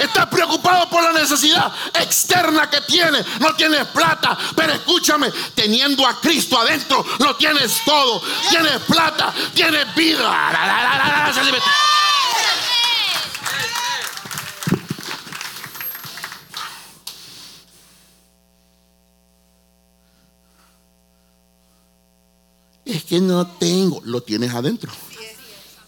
Estás 0.00 0.26
preocupado 0.26 0.88
por 0.88 1.02
la 1.02 1.12
necesidad 1.12 1.72
externa 1.94 2.70
que 2.70 2.80
tienes. 2.82 3.24
No 3.38 3.54
tienes 3.54 3.86
plata. 3.88 4.36
Pero 4.56 4.72
escúchame, 4.72 5.30
teniendo 5.54 6.06
a 6.06 6.18
Cristo 6.20 6.58
adentro, 6.58 7.04
lo 7.18 7.36
tienes 7.36 7.84
todo. 7.84 8.22
Tienes 8.48 8.78
plata, 8.88 9.32
tienes 9.54 9.94
vida. 9.94 10.50
Es 22.84 23.04
que 23.04 23.20
no 23.20 23.46
tengo. 23.46 24.00
Lo 24.04 24.22
tienes 24.22 24.52
adentro. 24.54 24.90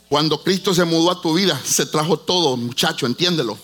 Cuando 0.08 0.42
Cristo 0.42 0.74
se 0.74 0.84
mudó 0.84 1.10
a 1.10 1.22
tu 1.22 1.32
vida, 1.32 1.58
se 1.64 1.86
trajo 1.86 2.18
todo, 2.18 2.58
muchacho, 2.58 3.06
entiéndelo. 3.06 3.56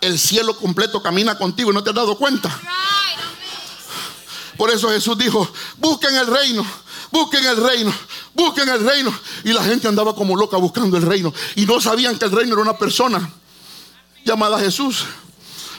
El 0.00 0.18
cielo 0.18 0.56
completo 0.56 1.02
camina 1.02 1.36
contigo 1.36 1.70
y 1.70 1.74
no 1.74 1.82
te 1.82 1.90
has 1.90 1.96
dado 1.96 2.16
cuenta. 2.16 2.50
Por 4.56 4.70
eso 4.70 4.90
Jesús 4.90 5.16
dijo, 5.16 5.50
busquen 5.78 6.14
el 6.16 6.26
reino, 6.26 6.66
busquen 7.10 7.44
el 7.46 7.56
reino, 7.56 7.92
busquen 8.34 8.68
el 8.68 8.84
reino. 8.84 9.18
Y 9.44 9.52
la 9.52 9.64
gente 9.64 9.88
andaba 9.88 10.14
como 10.14 10.36
loca 10.36 10.56
buscando 10.56 10.96
el 10.96 11.02
reino. 11.02 11.32
Y 11.56 11.66
no 11.66 11.80
sabían 11.80 12.18
que 12.18 12.26
el 12.26 12.32
reino 12.32 12.52
era 12.52 12.62
una 12.62 12.76
persona 12.76 13.30
llamada 14.24 14.58
Jesús. 14.58 15.04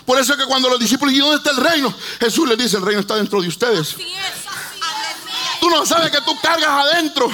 Por 0.05 0.19
eso 0.19 0.34
es 0.34 0.39
que 0.39 0.45
cuando 0.45 0.67
los 0.69 0.79
discípulos, 0.79 1.13
¿y 1.13 1.19
dónde 1.19 1.38
está 1.38 1.51
el 1.51 1.57
reino? 1.57 1.93
Jesús 2.19 2.47
les 2.47 2.57
dice, 2.57 2.77
el 2.77 2.84
reino 2.84 3.01
está 3.01 3.15
dentro 3.15 3.41
de 3.41 3.47
ustedes. 3.47 3.95
Tú 5.60 5.69
no 5.69 5.86
sabes 5.86 6.12
que 6.12 6.21
tú 6.21 6.36
cargas 6.41 6.69
adentro 6.69 7.29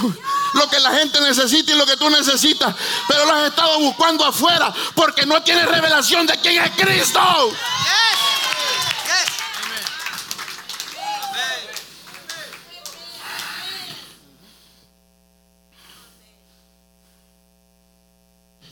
lo 0.57 0.69
que 0.69 0.79
la 0.79 0.91
gente 0.91 1.21
necesita 1.21 1.71
y 1.71 1.77
lo 1.77 1.85
que 1.85 1.95
tú 1.95 2.09
necesitas, 2.09 2.75
pero 3.07 3.25
lo 3.25 3.33
has 3.33 3.49
estado 3.49 3.79
buscando 3.79 4.25
afuera 4.25 4.73
porque 4.95 5.25
no 5.25 5.41
tienes 5.43 5.65
revelación 5.67 6.25
de 6.25 6.37
quién 6.39 6.61
es 6.63 6.71
Cristo. 6.71 7.19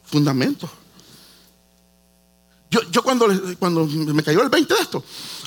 Fundamento. 0.06 0.70
Yo, 2.70 2.82
yo 2.90 3.04
cuando, 3.04 3.28
cuando 3.60 3.86
me 3.86 4.24
cayó 4.24 4.42
el 4.42 4.50
20 4.50 4.74
de 4.74 4.80
esto, 4.80 5.04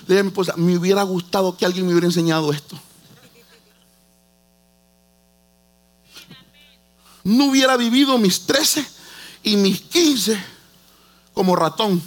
le 0.07 0.15
dije 0.15 0.21
a 0.21 0.23
mi 0.23 0.29
esposa, 0.29 0.55
me 0.57 0.77
hubiera 0.77 1.03
gustado 1.03 1.57
que 1.57 1.65
alguien 1.65 1.87
me 1.87 1.93
hubiera 1.93 2.07
enseñado 2.07 2.53
esto. 2.53 2.79
No 7.29 7.47
hubiera 7.47 7.77
vivido 7.77 8.17
mis 8.17 8.47
13 8.47 8.87
y 9.43 9.57
mis 9.57 9.83
15 9.83 10.43
como 11.35 11.55
ratón. 11.55 12.03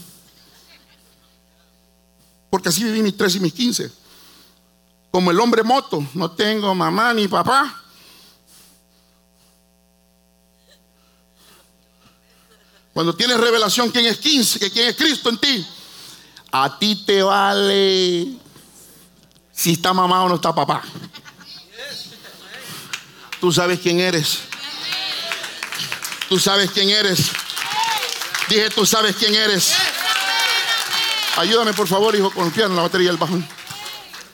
Porque 2.50 2.70
así 2.70 2.84
viví 2.84 3.04
mis 3.04 3.16
13 3.16 3.38
y 3.38 3.42
mis 3.42 3.54
15. 3.54 3.92
Como 5.12 5.30
el 5.30 5.40
hombre 5.40 5.62
moto, 5.62 6.04
no 6.16 6.32
tengo 6.32 6.74
mamá 6.74 7.14
ni 7.14 7.28
papá. 7.28 7.84
Cuando 12.92 13.16
tienes 13.16 13.40
revelación 13.40 13.92
quién 13.92 14.08
es 14.08 14.18
15, 14.18 14.60
que 14.60 14.72
quién 14.72 14.90
es 14.90 14.96
Cristo 14.96 15.30
en 15.30 15.38
ti, 15.38 15.68
a 16.52 16.80
ti 16.80 16.96
te 17.06 17.22
vale 17.22 18.38
si 19.54 19.74
está 19.74 19.94
mamá 19.94 20.24
o 20.24 20.30
no 20.30 20.36
está 20.36 20.54
papá. 20.54 20.82
Tú 23.40 23.52
sabes 23.52 23.80
quién 23.80 24.00
eres. 24.00 24.51
Tú 26.32 26.40
sabes 26.40 26.72
quién 26.72 26.90
eres. 26.90 27.30
Dije, 28.48 28.70
tú 28.70 28.86
sabes 28.86 29.18
quién 29.18 29.36
eres. 29.36 29.74
Ayúdame, 31.36 31.74
por 31.74 31.90
favor, 31.90 32.16
hijo, 32.16 32.32
con 32.32 32.46
el 32.46 32.54
piano, 32.54 32.74
la 32.74 32.84
batería 32.84 33.10
del 33.10 33.18
bajón. 33.18 33.46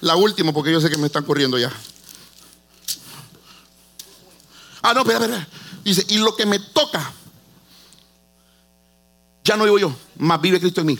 La 0.02 0.16
última, 0.16 0.54
porque 0.54 0.72
yo 0.72 0.80
sé 0.80 0.92
que 0.92 0.98
me 0.98 1.08
están 1.08 1.24
corriendo 1.24 1.58
ya. 1.58 1.72
Ah, 4.84 4.94
no, 4.94 5.00
espera, 5.00 5.26
espera. 5.26 5.48
Dice, 5.84 6.06
y 6.10 6.20
lo 6.20 6.36
que 6.36 6.46
me 6.46 6.60
toca, 6.60 7.12
ya 9.44 9.58
no 9.58 9.64
vivo 9.64 9.80
yo, 9.80 9.96
más 10.18 10.40
vive 10.40 10.60
Cristo 10.60 10.82
en 10.82 10.88
mí. 10.88 11.00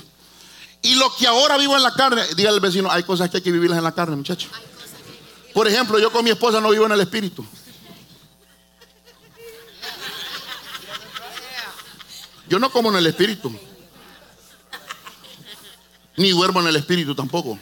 Y 0.82 0.96
lo 0.96 1.16
que 1.16 1.28
ahora 1.28 1.60
vivo 1.60 1.78
en 1.78 1.84
la 1.84 1.94
carne, 1.94 2.24
dígale 2.36 2.56
al 2.56 2.60
vecino, 2.60 2.90
hay 2.90 3.04
cosas 3.04 3.30
que 3.30 3.38
hay 3.38 3.44
que 3.44 3.52
vivirlas 3.52 3.78
en 3.78 3.84
la 3.84 3.94
carne, 3.94 4.16
muchacho. 4.16 4.50
Por 5.54 5.68
ejemplo, 5.68 6.00
yo 6.00 6.12
con 6.12 6.24
mi 6.24 6.32
esposa 6.32 6.60
no 6.60 6.72
vivo 6.72 6.88
en 6.88 6.94
el 6.94 7.02
espíritu. 7.02 7.46
Yo 12.50 12.60
no 12.60 12.72
como 12.72 12.90
en 12.90 12.96
el 12.96 13.08
espíritu. 13.08 13.54
Ni 16.18 16.32
duermo 16.32 16.62
en 16.62 16.68
el 16.68 16.76
espíritu 16.76 17.14
tampoco. 17.14 17.60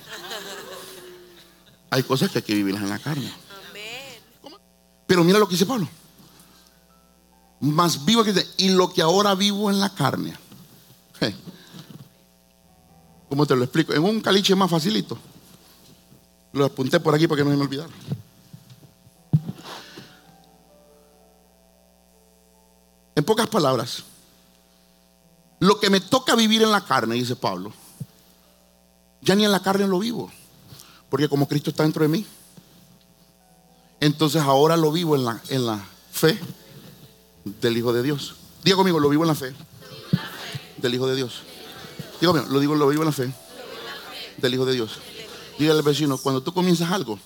Hay 1.90 2.04
cosas 2.04 2.32
que 2.32 2.40
hay 2.40 2.44
que 2.44 2.54
vivirlas 2.54 2.84
en 2.84 2.90
la 2.90 3.00
carne. 3.00 3.32
Pero 5.08 5.24
mira 5.24 5.40
lo 5.40 5.48
que 5.48 5.54
dice 5.54 5.66
Pablo. 5.66 5.88
Más 7.60 8.06
vivo 8.06 8.24
que 8.24 8.34
dice, 8.34 8.48
y 8.58 8.70
lo 8.70 8.92
que 8.92 9.02
ahora 9.02 9.34
vivo 9.36 9.70
en 9.70 9.80
la 9.80 9.94
carne. 9.94 10.38
Hey. 11.20 11.36
¿Cómo 13.30 13.46
te 13.46 13.56
lo 13.56 13.64
explico? 13.64 13.94
En 13.94 14.04
un 14.04 14.22
caliche 14.22 14.56
más 14.56 14.70
facilito. 14.70 15.18
Lo 16.54 16.66
apunté 16.66 17.00
por 17.00 17.14
aquí 17.14 17.28
para 17.28 17.40
que 17.40 17.46
no 17.46 17.52
se 17.52 17.58
me 17.58 17.64
olvidara. 17.64 17.90
En 23.16 23.24
pocas 23.24 23.48
palabras, 23.48 24.04
lo 25.60 25.80
que 25.80 25.90
me 25.90 26.00
toca 26.00 26.36
vivir 26.36 26.62
en 26.62 26.72
la 26.72 26.84
carne, 26.84 27.16
dice 27.16 27.36
Pablo, 27.36 27.72
ya 29.22 29.36
ni 29.36 29.46
en 29.46 29.52
la 29.52 29.62
carne 29.62 29.88
lo 29.88 30.00
vivo, 30.00 30.32
porque 31.10 31.30
como 31.30 31.48
Cristo 31.48 31.70
está 31.70 31.84
dentro 31.84 32.04
de 32.04 32.10
mí, 32.10 32.26
entonces 34.00 34.42
ahora 34.42 34.78
lo 34.78 34.92
vivo 34.92 35.16
en 35.16 35.26
la, 35.26 35.42
en 35.50 35.66
la 35.66 35.84
fe 36.12 36.40
del 37.46 37.78
Hijo 37.78 37.94
de 37.94 38.04
Dios. 38.04 38.36
Diga 38.64 38.78
conmigo, 38.78 39.00
lo 39.00 39.10
vivo 39.10 39.24
en 39.24 39.30
la 39.30 39.36
fe 39.36 39.54
del 40.78 40.94
Hijo 40.94 41.08
de 41.08 41.16
Dios. 41.16 41.42
Diga 42.20 42.32
conmigo, 42.32 42.52
lo 42.52 42.60
digo, 42.60 42.76
lo 42.76 42.88
vivo 42.88 43.04
en 43.04 43.08
la 43.08 43.12
fe 43.12 43.34
del 44.38 44.54
Hijo 44.54 44.66
de 44.66 44.74
Dios. 44.74 45.00
Dígale 45.58 45.80
al 45.80 45.86
vecino, 45.86 46.18
cuando 46.18 46.44
tú 46.44 46.54
comienzas 46.54 46.92
algo, 46.92 47.18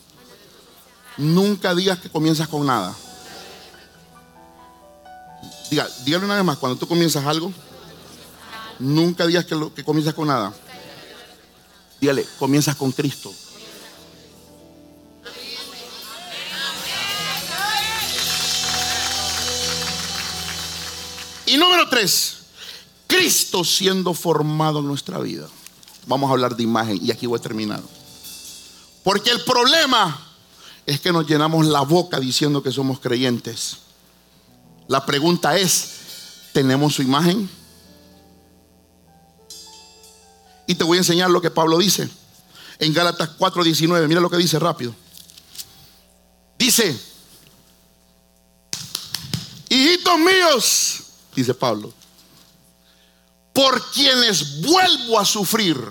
nunca 1.17 1.73
digas 1.73 1.99
que 1.99 2.09
comienzas 2.09 2.47
con 2.47 2.65
nada. 2.65 2.95
Diga, 5.71 5.87
dígale 6.05 6.25
una 6.25 6.35
vez 6.35 6.43
más, 6.43 6.57
cuando 6.57 6.77
tú 6.77 6.87
comienzas 6.87 7.25
algo, 7.25 7.51
nunca 8.79 9.27
digas 9.27 9.45
que, 9.45 9.55
lo, 9.55 9.73
que 9.73 9.83
comienzas 9.83 10.13
con 10.13 10.27
nada. 10.27 10.53
Dígale, 12.01 12.25
comienzas 12.37 12.75
con 12.75 12.91
Cristo. 12.91 13.33
Y 21.45 21.57
número 21.57 21.89
tres, 21.89 22.37
Cristo 23.07 23.63
siendo 23.63 24.13
formado 24.13 24.79
en 24.79 24.87
nuestra 24.87 25.17
vida. 25.17 25.47
Vamos 26.05 26.29
a 26.29 26.33
hablar 26.33 26.55
de 26.55 26.63
imagen 26.63 26.99
y 27.01 27.11
aquí 27.11 27.25
voy 27.25 27.39
a 27.39 27.41
terminar. 27.41 27.81
Porque 29.03 29.31
el 29.31 29.43
problema 29.43 30.27
es 30.85 30.99
que 30.99 31.11
nos 31.11 31.27
llenamos 31.27 31.65
la 31.65 31.81
boca 31.81 32.19
diciendo 32.19 32.61
que 32.61 32.71
somos 32.71 32.99
creyentes. 32.99 33.77
La 34.87 35.05
pregunta 35.05 35.57
es, 35.57 35.89
¿tenemos 36.53 36.95
su 36.95 37.01
imagen? 37.01 37.49
Y 40.69 40.75
te 40.75 40.83
voy 40.83 40.97
a 40.97 41.01
enseñar 41.01 41.31
lo 41.31 41.41
que 41.41 41.49
Pablo 41.49 41.79
dice 41.79 42.07
en 42.77 42.93
Gálatas 42.93 43.31
4:19. 43.39 44.07
Mira 44.07 44.21
lo 44.21 44.29
que 44.29 44.37
dice 44.37 44.59
rápido. 44.59 44.93
Dice, 46.59 46.95
hijitos 49.67 50.19
míos, 50.19 50.99
dice 51.33 51.55
Pablo, 51.55 51.91
por 53.51 53.83
quienes 53.89 54.61
vuelvo 54.61 55.19
a 55.19 55.25
sufrir 55.25 55.83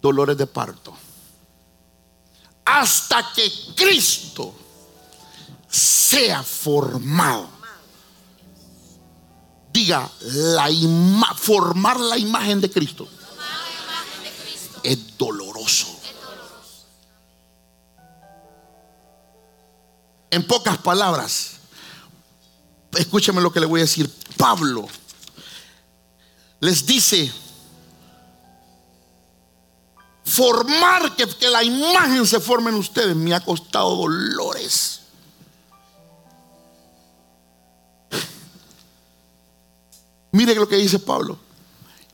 dolores 0.00 0.38
de 0.38 0.46
parto, 0.46 0.96
hasta 2.64 3.30
que 3.34 3.52
Cristo 3.76 4.54
sea 5.68 6.42
formado. 6.42 7.46
Diga, 9.74 10.08
la 10.20 10.70
formar 11.36 11.98
la 11.98 12.16
imagen 12.16 12.60
de 12.60 12.70
Cristo 12.70 13.08
es 14.84 15.18
doloroso. 15.18 15.88
En 20.30 20.46
pocas 20.46 20.78
palabras, 20.78 21.54
escúchame 22.96 23.40
lo 23.40 23.52
que 23.52 23.58
le 23.58 23.66
voy 23.66 23.80
a 23.80 23.82
decir. 23.82 24.08
Pablo 24.36 24.86
les 26.60 26.86
dice, 26.86 27.32
formar 30.24 31.16
que, 31.16 31.26
que 31.26 31.48
la 31.48 31.64
imagen 31.64 32.24
se 32.28 32.38
forme 32.38 32.70
en 32.70 32.76
ustedes 32.76 33.16
me 33.16 33.34
ha 33.34 33.40
costado 33.40 33.96
dolores. 33.96 35.00
Mire 40.34 40.56
lo 40.56 40.66
que 40.68 40.76
dice 40.76 40.98
Pablo. 40.98 41.38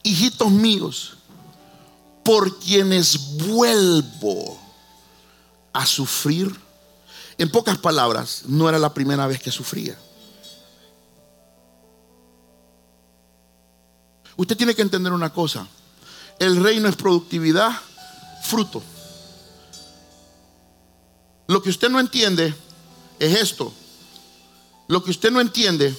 Hijitos 0.03 0.51
míos, 0.51 1.17
por 2.23 2.59
quienes 2.59 3.39
vuelvo 3.47 4.61
a 5.73 5.87
sufrir. 5.87 6.55
En 7.39 7.51
pocas 7.51 7.79
palabras, 7.79 8.43
no 8.45 8.69
era 8.69 8.79
la 8.79 8.93
primera 8.93 9.27
vez 9.27 9.41
que 9.41 9.51
sufría. 9.51 9.99
Usted 14.37 14.55
tiene 14.55 14.75
que 14.75 14.83
entender 14.83 15.15
una 15.15 15.33
cosa. 15.33 15.67
El 16.39 16.63
reino 16.63 16.91
es 16.91 16.97
productividad, 16.97 17.73
fruto. 18.43 18.83
Lo 21.47 21.63
que 21.63 21.71
usted 21.71 21.89
no 21.89 21.99
entiende 21.99 22.55
es 23.19 23.41
esto. 23.41 23.73
Lo 24.89 25.03
que 25.03 25.11
usted 25.11 25.31
no 25.31 25.41
entiende 25.41 25.97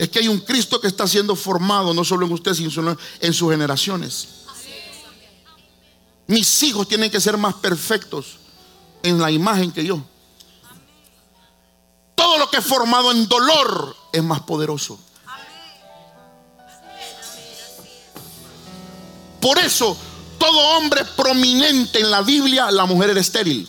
es 0.00 0.08
que 0.08 0.20
hay 0.20 0.28
un 0.28 0.40
Cristo 0.40 0.80
que 0.80 0.86
está 0.86 1.06
siendo 1.06 1.36
formado 1.36 1.92
no 1.92 2.04
solo 2.04 2.24
en 2.24 2.32
usted, 2.32 2.54
sino 2.54 2.96
en 3.20 3.34
sus 3.34 3.50
generaciones. 3.50 4.28
Mis 6.26 6.62
hijos 6.62 6.88
tienen 6.88 7.10
que 7.10 7.20
ser 7.20 7.36
más 7.36 7.52
perfectos 7.56 8.38
en 9.02 9.18
la 9.18 9.30
imagen 9.30 9.70
que 9.70 9.84
yo. 9.84 10.02
Todo 12.14 12.38
lo 12.38 12.48
que 12.48 12.56
es 12.56 12.64
formado 12.64 13.12
en 13.12 13.28
dolor 13.28 13.94
es 14.10 14.22
más 14.22 14.40
poderoso. 14.40 14.98
Por 19.38 19.58
eso, 19.58 19.94
todo 20.38 20.78
hombre 20.78 21.04
prominente 21.14 22.00
en 22.00 22.10
la 22.10 22.22
Biblia, 22.22 22.70
la 22.70 22.86
mujer 22.86 23.10
era 23.10 23.20
estéril. 23.20 23.68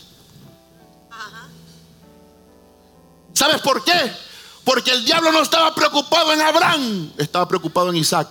¿Sabes 3.34 3.60
por 3.60 3.84
qué? 3.84 4.31
Porque 4.64 4.92
el 4.92 5.04
diablo 5.06 5.32
no 5.32 5.42
estaba 5.42 5.74
preocupado 5.74 6.34
en 6.34 6.42
Abraham, 6.42 7.12
estaba 7.18 7.48
preocupado 7.48 7.90
en 7.90 7.98
Isaac. 7.98 8.28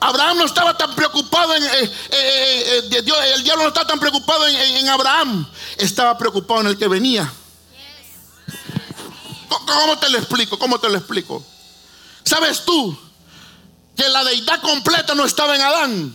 Abraham 0.00 0.38
no 0.38 0.44
estaba 0.44 0.76
tan 0.76 0.94
preocupado 0.94 1.54
en, 1.54 1.62
eh, 1.64 1.68
eh, 2.10 2.88
eh, 2.92 3.02
Dios, 3.02 3.16
el 3.34 3.42
diablo 3.42 3.62
no 3.64 3.68
estaba 3.68 3.86
tan 3.86 3.98
preocupado 3.98 4.46
en, 4.46 4.88
Abraham, 4.88 5.46
estaba 5.78 6.16
preocupado 6.18 6.60
en 6.60 6.66
el 6.68 6.78
que 6.78 6.86
venía. 6.86 7.32
¿Cómo- 9.48 9.66
¿Cómo 9.66 9.98
te 9.98 10.10
lo 10.10 10.18
explico? 10.18 10.58
¿Cómo 10.58 10.78
te 10.78 10.88
lo 10.90 10.98
explico? 10.98 11.42
¿Sabes 12.24 12.64
tú 12.64 12.96
que 13.96 14.08
la 14.08 14.22
deidad 14.24 14.60
completa 14.60 15.14
no 15.14 15.24
estaba 15.24 15.56
en 15.56 15.62
Adán? 15.62 16.14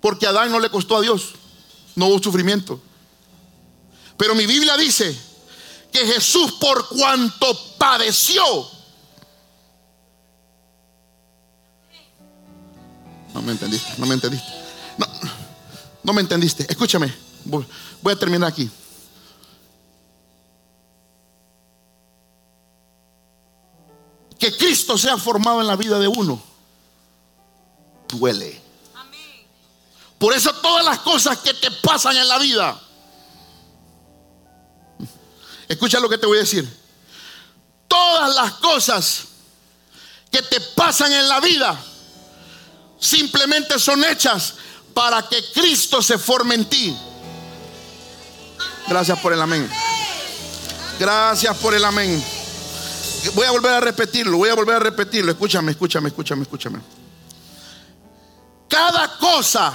Porque 0.00 0.26
Adán 0.26 0.50
no 0.50 0.60
le 0.60 0.70
costó 0.70 0.96
a 0.96 1.00
Dios, 1.00 1.30
no 1.96 2.06
hubo 2.06 2.22
sufrimiento. 2.22 2.80
Pero 4.20 4.34
mi 4.34 4.44
Biblia 4.44 4.76
dice 4.76 5.18
que 5.90 6.06
Jesús 6.06 6.52
por 6.60 6.88
cuanto 6.88 7.58
padeció, 7.78 8.44
no 13.32 13.40
me 13.40 13.52
entendiste, 13.52 13.94
no 13.96 14.04
me 14.04 14.12
entendiste, 14.12 14.46
no, 14.98 15.06
no 16.02 16.12
me 16.12 16.20
entendiste, 16.20 16.66
escúchame, 16.68 17.10
voy, 17.46 17.66
voy 18.02 18.12
a 18.12 18.18
terminar 18.18 18.50
aquí. 18.50 18.70
Que 24.38 24.54
Cristo 24.54 24.98
sea 24.98 25.16
formado 25.16 25.62
en 25.62 25.66
la 25.66 25.76
vida 25.76 25.98
de 25.98 26.08
uno, 26.08 26.42
duele. 28.08 28.60
Por 30.18 30.34
eso 30.34 30.52
todas 30.56 30.84
las 30.84 30.98
cosas 30.98 31.38
que 31.38 31.54
te 31.54 31.70
pasan 31.70 32.18
en 32.18 32.28
la 32.28 32.38
vida, 32.38 32.78
escucha 35.70 36.00
lo 36.00 36.08
que 36.08 36.18
te 36.18 36.26
voy 36.26 36.38
a 36.38 36.40
decir. 36.40 36.68
Todas 37.86 38.34
las 38.34 38.52
cosas 38.54 39.24
que 40.30 40.42
te 40.42 40.60
pasan 40.60 41.12
en 41.12 41.28
la 41.28 41.40
vida 41.40 41.80
simplemente 42.98 43.78
son 43.78 44.04
hechas 44.04 44.54
para 44.92 45.28
que 45.28 45.42
Cristo 45.52 46.02
se 46.02 46.18
forme 46.18 46.56
en 46.56 46.64
ti. 46.66 46.96
Gracias 48.88 49.18
por 49.20 49.32
el 49.32 49.40
amén. 49.40 49.70
Gracias 50.98 51.56
por 51.58 51.74
el 51.74 51.84
amén. 51.84 52.22
Voy 53.34 53.46
a 53.46 53.52
volver 53.52 53.72
a 53.72 53.80
repetirlo, 53.80 54.38
voy 54.38 54.48
a 54.48 54.54
volver 54.54 54.76
a 54.76 54.80
repetirlo. 54.80 55.30
Escúchame, 55.30 55.70
escúchame, 55.72 56.08
escúchame, 56.08 56.42
escúchame. 56.42 56.80
Cada 58.68 59.16
cosa 59.18 59.72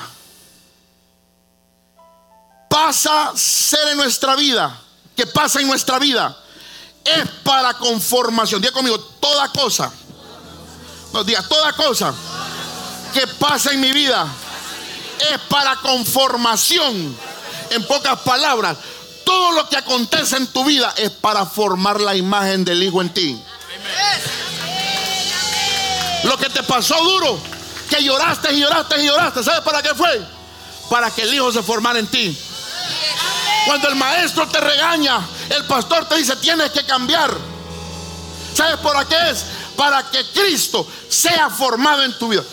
pasa 2.69 3.29
a 3.29 3.37
ser 3.37 3.87
en 3.89 3.97
nuestra 3.97 4.35
vida, 4.35 4.81
que 5.15 5.25
pasa 5.27 5.61
en 5.61 5.67
nuestra 5.67 5.99
vida, 5.99 6.37
es 7.03 7.27
para 7.43 7.73
conformación. 7.75 8.61
Diga 8.61 8.73
conmigo, 8.73 8.99
toda 9.19 9.49
cosa. 9.49 9.91
No, 11.13 11.23
diga, 11.23 11.41
toda 11.47 11.71
cosa 11.73 12.13
que 13.13 13.27
pasa 13.27 13.71
en 13.71 13.79
mi 13.79 13.93
vida 13.93 14.27
es 15.31 15.39
para 15.47 15.77
conformación. 15.77 17.15
En 17.71 17.87
pocas 17.87 18.19
palabras, 18.19 18.77
todo 19.25 19.53
lo 19.53 19.69
que 19.69 19.77
acontece 19.77 20.37
en 20.37 20.47
tu 20.47 20.65
vida 20.65 20.93
es 20.97 21.11
para 21.11 21.45
formar 21.45 22.01
la 22.01 22.15
imagen 22.15 22.65
del 22.65 22.83
Hijo 22.83 23.01
en 23.01 23.13
ti. 23.13 23.41
Lo 26.23 26.37
que 26.37 26.49
te 26.49 26.63
pasó 26.63 26.95
duro, 27.03 27.39
que 27.89 28.03
lloraste 28.03 28.53
y 28.53 28.59
lloraste 28.59 29.01
y 29.01 29.05
lloraste, 29.07 29.43
¿sabes 29.43 29.61
para 29.61 29.81
qué 29.81 29.95
fue? 29.95 30.21
Para 30.89 31.09
que 31.09 31.21
el 31.21 31.33
Hijo 31.33 31.51
se 31.51 31.63
formara 31.63 31.99
en 31.99 32.07
ti. 32.07 32.37
Cuando 33.65 33.87
el 33.89 33.95
maestro 33.95 34.47
te 34.47 34.59
regaña, 34.61 35.19
el 35.49 35.65
pastor 35.65 36.05
te 36.05 36.17
dice, 36.17 36.35
tienes 36.35 36.71
que 36.71 36.85
cambiar. 36.85 37.35
¿Sabes 38.53 38.77
por 38.77 39.05
qué 39.07 39.15
es? 39.31 39.45
Para 39.75 40.09
que 40.09 40.23
Cristo 40.33 40.87
sea 41.09 41.49
formado 41.49 42.03
en 42.03 42.17
tu 42.17 42.29
vida. 42.29 42.43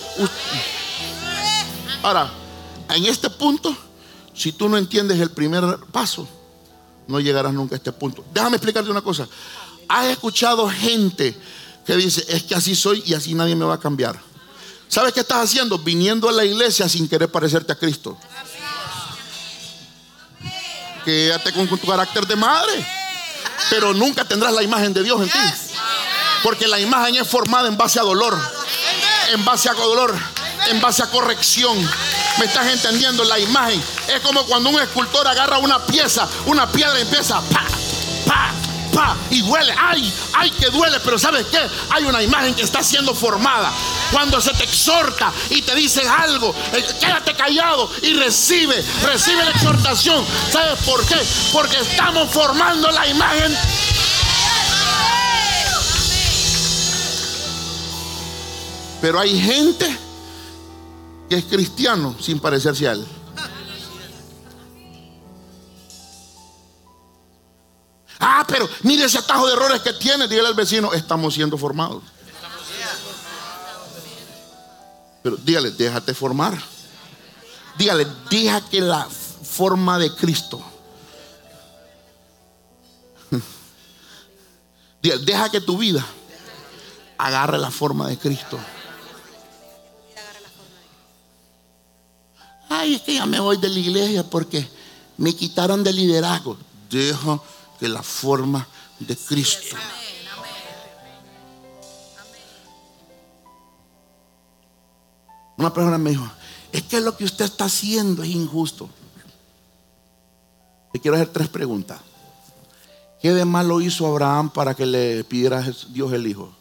Ahora, 2.03 2.31
en 2.89 3.07
este 3.07 3.31
punto, 3.31 3.77
si 4.35 4.53
tú 4.53 4.69
no 4.69 4.77
entiendes 4.77 5.21
el 5.21 5.31
primer 5.31 5.79
paso, 5.93 6.27
no 7.07 7.21
llegarás 7.21 7.53
nunca 7.53 7.75
a 7.75 7.79
este 7.79 7.93
punto. 7.93 8.25
Déjame 8.33 8.57
explicarte 8.57 8.91
una 8.91 9.03
cosa. 9.03 9.29
Has 9.89 10.07
escuchado 10.07 10.69
gente 10.69 11.37
que 11.87 11.97
dice, 11.97 12.25
es 12.29 12.43
que 12.45 12.55
así 12.55 12.75
soy 12.75 13.03
y 13.07 13.15
así 13.15 13.35
nadie 13.35 13.55
me 13.55 13.65
va 13.65 13.75
a 13.75 13.81
cambiar. 13.81 14.19
¿Sabes 14.89 15.13
qué 15.13 15.21
estás 15.21 15.45
haciendo? 15.45 15.79
Viniendo 15.79 16.29
a 16.29 16.33
la 16.33 16.45
iglesia 16.45 16.89
sin 16.89 17.09
querer 17.09 17.31
parecerte 17.31 17.73
a 17.73 17.77
Cristo. 17.77 18.19
Quédate 21.05 21.53
con, 21.53 21.69
tu 21.69 21.87
carácter 21.87 22.27
de 22.27 22.37
madre. 22.37 22.87
Pero 23.71 23.93
nunca 23.95 24.25
tendrás 24.25 24.53
la 24.53 24.63
imagen 24.63 24.93
de 24.93 25.03
Dios 25.03 25.21
en 25.21 25.29
ti. 25.29 25.39
Porque 26.43 26.67
la 26.67 26.81
imagen 26.81 27.17
es 27.17 27.29
formada 27.29 27.69
en 27.69 27.77
base 27.77 27.99
a 27.99 28.03
dolor. 28.03 28.39
En 29.33 29.45
base 29.45 29.69
a 29.69 29.75
dolor. 29.75 30.15
en 30.69 30.81
base 30.81 31.03
a 31.03 31.07
corrección. 31.07 31.77
¿Me 32.39 32.47
estás 32.47 32.67
entendiendo? 32.69 33.25
La 33.25 33.39
imagen 33.39 33.83
es 34.09 34.21
como 34.21 34.45
cuando 34.45 34.71
un 34.71 34.81
escultor 34.81 35.27
agarra 35.27 35.59
una 35.59 35.85
pieza, 35.85 36.29
una 36.47 36.71
piedra 36.71 36.99
y 36.99 37.03
empieza 37.03 37.41
pa, 37.41 37.65
pa, 38.27 38.53
y 39.31 39.41
duele. 39.43 39.75
Ay, 39.79 40.13
ay, 40.35 40.51
que 40.51 40.67
duele, 40.71 40.99
pero 41.01 41.19
¿sabes 41.19 41.47
qué? 41.47 41.61
Hay 41.91 42.05
una 42.05 42.23
imagen 42.23 42.55
que 42.55 42.63
está 42.63 42.83
siendo 42.83 43.15
formada. 43.15 43.73
Cuando 44.11 44.41
se 44.41 44.53
te 44.53 44.65
exhorta 44.65 45.33
y 45.51 45.63
te 45.63 45.75
dicen 45.75 46.07
algo, 46.09 46.55
eh, 46.73 46.85
quédate 47.01 47.35
callado 47.35 47.91
y 48.03 48.15
recibe, 48.15 48.85
recibe 49.05 49.45
la 49.45 49.51
exhortación. 49.51 50.25
¿Sabes 50.51 50.79
por 50.85 51.05
qué? 51.07 51.19
Porque 51.53 51.79
estamos 51.79 52.31
formando 52.31 52.91
la 52.91 53.07
imagen 53.09 53.57
Pero 59.03 59.19
hay 59.19 59.37
gente 59.39 59.99
que 61.29 61.35
es 61.35 61.45
cristiano 61.47 62.15
sin 62.21 62.39
parecerse 62.39 62.87
a 62.87 62.93
él. 62.93 63.05
Ah, 68.43 68.47
pero 68.49 68.69
mire 68.83 69.05
ese 69.05 69.19
atajo 69.19 69.47
de 69.47 69.53
errores 69.53 69.83
que 69.83 69.93
tiene. 69.93 70.27
Dígale 70.27 70.49
al 70.49 70.55
vecino, 70.55 70.93
estamos 70.93 71.33
siendo 71.35 71.57
formados. 71.57 72.03
Pero 75.23 75.37
dígale, 75.37 75.71
déjate 75.71 76.13
formar. 76.13 76.61
Dígale, 77.79 78.05
deja 78.29 78.61
que 78.69 78.81
la 78.81 79.07
forma 79.09 79.97
de 79.97 80.13
Cristo. 80.17 80.61
Dígale, 85.01 85.25
deja 85.25 85.49
que 85.49 85.61
tu 85.61 85.79
vida 85.79 86.05
agarre 87.19 87.59
la 87.59 87.71
forma 87.71 88.09
de 88.09 88.19
Cristo. 88.19 88.59
Ay, 92.69 92.97
es 92.97 93.03
que 93.03 93.15
ya 93.15 93.27
me 93.27 93.39
voy 93.39 93.59
de 93.59 93.69
la 93.69 93.79
iglesia 93.79 94.29
porque 94.29 94.69
me 95.17 95.33
quitaron 95.37 95.85
de 95.85 95.93
liderazgo. 95.93 96.57
Deja 96.91 97.41
que 97.83 97.89
la 97.89 98.05
forma 98.05 98.65
de 99.01 99.17
Cristo. 99.17 99.75
Una 105.57 105.75
persona 105.75 105.99
me 105.99 106.11
dijo, 106.11 106.31
es 106.71 106.85
que 106.85 107.01
lo 107.01 107.17
que 107.17 107.25
usted 107.25 107.45
está 107.45 107.65
haciendo 107.65 108.23
es 108.23 108.29
injusto. 108.29 108.89
Le 110.93 111.01
quiero 111.01 111.17
hacer 111.17 111.33
tres 111.33 111.49
preguntas. 111.49 112.01
¿Qué 113.21 113.33
de 113.33 113.45
malo 113.45 113.81
hizo 113.81 114.07
Abraham 114.07 114.51
para 114.51 114.75
que 114.75 114.87
le 114.87 115.25
pidiera 115.25 115.59
a 115.59 115.73
Dios 115.89 116.13
el 116.13 116.25
hijo? 116.29 116.53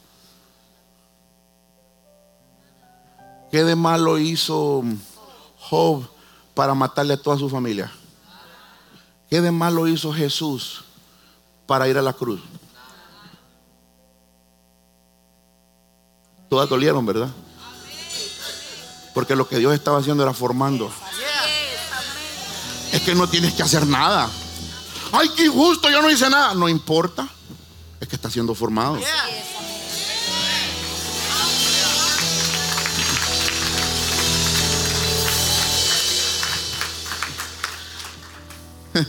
¿Qué 3.52 3.64
de 3.64 3.76
malo 3.76 4.18
hizo 4.18 4.84
Job 5.60 6.04
para 6.56 6.74
matarle 6.74 7.14
a 7.14 7.22
toda 7.22 7.38
su 7.38 7.48
familia? 7.48 7.92
¿Qué 9.30 9.40
de 9.40 9.52
malo 9.52 9.88
hizo 9.88 10.12
Jesús 10.12 10.86
para 11.72 11.88
ir 11.88 11.98
a 11.98 12.02
la 12.02 12.12
cruz? 12.12 12.42
Todas 16.50 16.68
dolieron, 16.68 17.06
¿verdad? 17.06 17.30
Porque 19.14 19.38
lo 19.38 19.48
que 19.48 19.58
Dios 19.58 19.74
estaba 19.74 20.00
haciendo 20.00 20.22
era 20.22 20.34
formando. 20.34 20.92
Es 22.92 23.00
que 23.04 23.16
no 23.16 23.26
tienes 23.30 23.54
que 23.54 23.64
hacer 23.64 23.88
nada. 23.88 24.30
Ay, 25.14 25.30
qué 25.30 25.46
injusto, 25.46 25.90
yo 25.90 26.02
no 26.02 26.12
hice 26.12 26.30
nada. 26.30 26.54
No 26.56 26.68
importa. 26.68 27.26
Es 28.02 28.08
que 28.10 28.18
está 28.18 28.30
siendo 28.30 28.54
formado. 28.54 29.00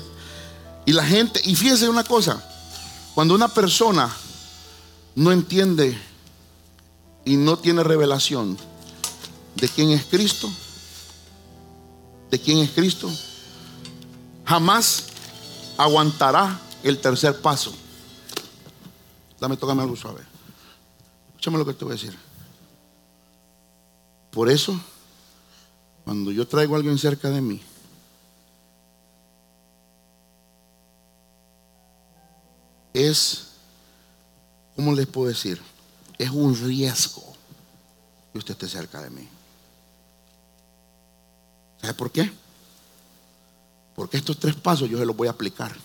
Y 0.86 0.92
la 0.92 1.04
gente, 1.04 1.40
y 1.44 1.54
fíjense 1.54 1.88
una 1.88 2.02
cosa, 2.02 2.51
cuando 3.14 3.34
una 3.34 3.48
persona 3.48 4.10
no 5.14 5.32
entiende 5.32 5.98
y 7.24 7.36
no 7.36 7.58
tiene 7.58 7.82
revelación 7.82 8.56
de 9.54 9.68
quién 9.68 9.90
es 9.90 10.04
Cristo, 10.06 10.50
de 12.30 12.38
quién 12.38 12.58
es 12.58 12.70
Cristo, 12.70 13.10
jamás 14.44 15.04
aguantará 15.76 16.60
el 16.82 16.98
tercer 16.98 17.40
paso. 17.40 17.72
Dame, 19.38 19.56
tócame 19.56 19.82
algo 19.82 19.96
suave. 19.96 20.22
Escúchame 21.28 21.58
lo 21.58 21.66
que 21.66 21.74
te 21.74 21.84
voy 21.84 21.92
a 21.92 21.96
decir. 21.96 22.16
Por 24.30 24.48
eso, 24.48 24.80
cuando 26.04 26.30
yo 26.30 26.46
traigo 26.46 26.74
a 26.74 26.78
alguien 26.78 26.96
cerca 26.96 27.28
de 27.28 27.40
mí, 27.40 27.60
es, 32.92 33.48
¿cómo 34.76 34.92
les 34.92 35.06
puedo 35.06 35.28
decir? 35.28 35.60
Es 36.18 36.30
un 36.30 36.56
riesgo 36.56 37.24
que 38.32 38.38
usted 38.38 38.52
esté 38.52 38.68
cerca 38.68 39.00
de 39.02 39.10
mí. 39.10 39.28
¿Sabe 41.80 41.94
por 41.94 42.10
qué? 42.10 42.30
Porque 43.94 44.16
estos 44.16 44.38
tres 44.38 44.54
pasos 44.54 44.88
yo 44.88 44.98
se 44.98 45.04
los 45.04 45.16
voy 45.16 45.28
a 45.28 45.32
aplicar. 45.32 45.76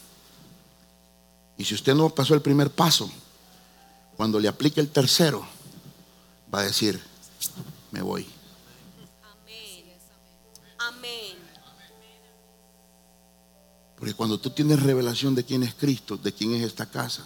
Y 1.57 1.65
si 1.65 1.73
usted 1.73 1.95
no 1.95 2.09
pasó 2.09 2.33
el 2.35 2.41
primer 2.41 2.69
paso, 2.69 3.09
cuando 4.15 4.39
le 4.39 4.47
aplique 4.47 4.79
el 4.79 4.89
tercero, 4.89 5.45
va 6.53 6.59
a 6.59 6.63
decir, 6.63 7.01
me 7.91 8.01
voy. 8.01 8.27
Porque 14.07 14.15
cuando 14.15 14.39
tú 14.39 14.51
tienes 14.51 14.81
revelación 14.81 15.35
de 15.35 15.43
quién 15.43 15.63
es 15.63 15.73
Cristo, 15.73 16.15
de 16.15 16.31
quién 16.31 16.53
es 16.53 16.63
esta 16.63 16.85
casa, 16.85 17.25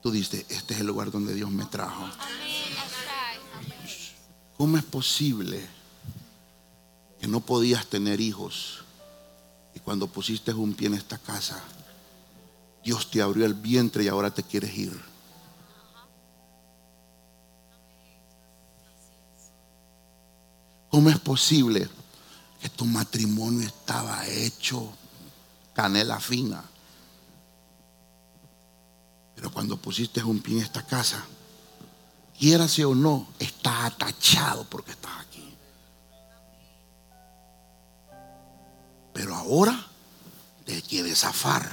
tú 0.00 0.12
dices, 0.12 0.46
este 0.48 0.72
es 0.72 0.78
el 0.78 0.86
lugar 0.86 1.10
donde 1.10 1.34
Dios 1.34 1.50
me 1.50 1.64
trajo. 1.64 2.08
¿Cómo 4.56 4.76
es 4.76 4.84
posible 4.84 5.66
que 7.20 7.26
no 7.26 7.40
podías 7.40 7.86
tener 7.86 8.20
hijos 8.20 8.84
y 9.74 9.80
cuando 9.80 10.06
pusiste 10.06 10.54
un 10.54 10.74
pie 10.74 10.86
en 10.86 10.94
esta 10.94 11.18
casa, 11.18 11.60
Dios 12.84 13.10
te 13.10 13.20
abrió 13.20 13.44
el 13.44 13.54
vientre 13.54 14.04
y 14.04 14.08
ahora 14.08 14.32
te 14.32 14.44
quieres 14.44 14.72
ir? 14.78 14.96
¿Cómo 20.88 21.10
es 21.10 21.18
posible 21.18 21.88
que 22.60 22.68
tu 22.68 22.84
matrimonio 22.84 23.66
estaba 23.66 24.26
hecho 24.26 24.92
canela 25.74 26.20
fina? 26.20 26.62
Pero 29.34 29.50
cuando 29.50 29.78
pusiste 29.78 30.22
un 30.22 30.40
pie 30.40 30.58
en 30.58 30.64
esta 30.64 30.84
casa, 30.84 31.24
quiérase 32.38 32.84
o 32.84 32.94
no, 32.94 33.28
está 33.38 33.86
atachado 33.86 34.64
porque 34.64 34.90
estás 34.90 35.20
aquí. 35.20 35.56
Pero 39.14 39.34
ahora 39.34 39.86
te 40.66 40.82
quiere 40.82 41.14
zafar. 41.14 41.68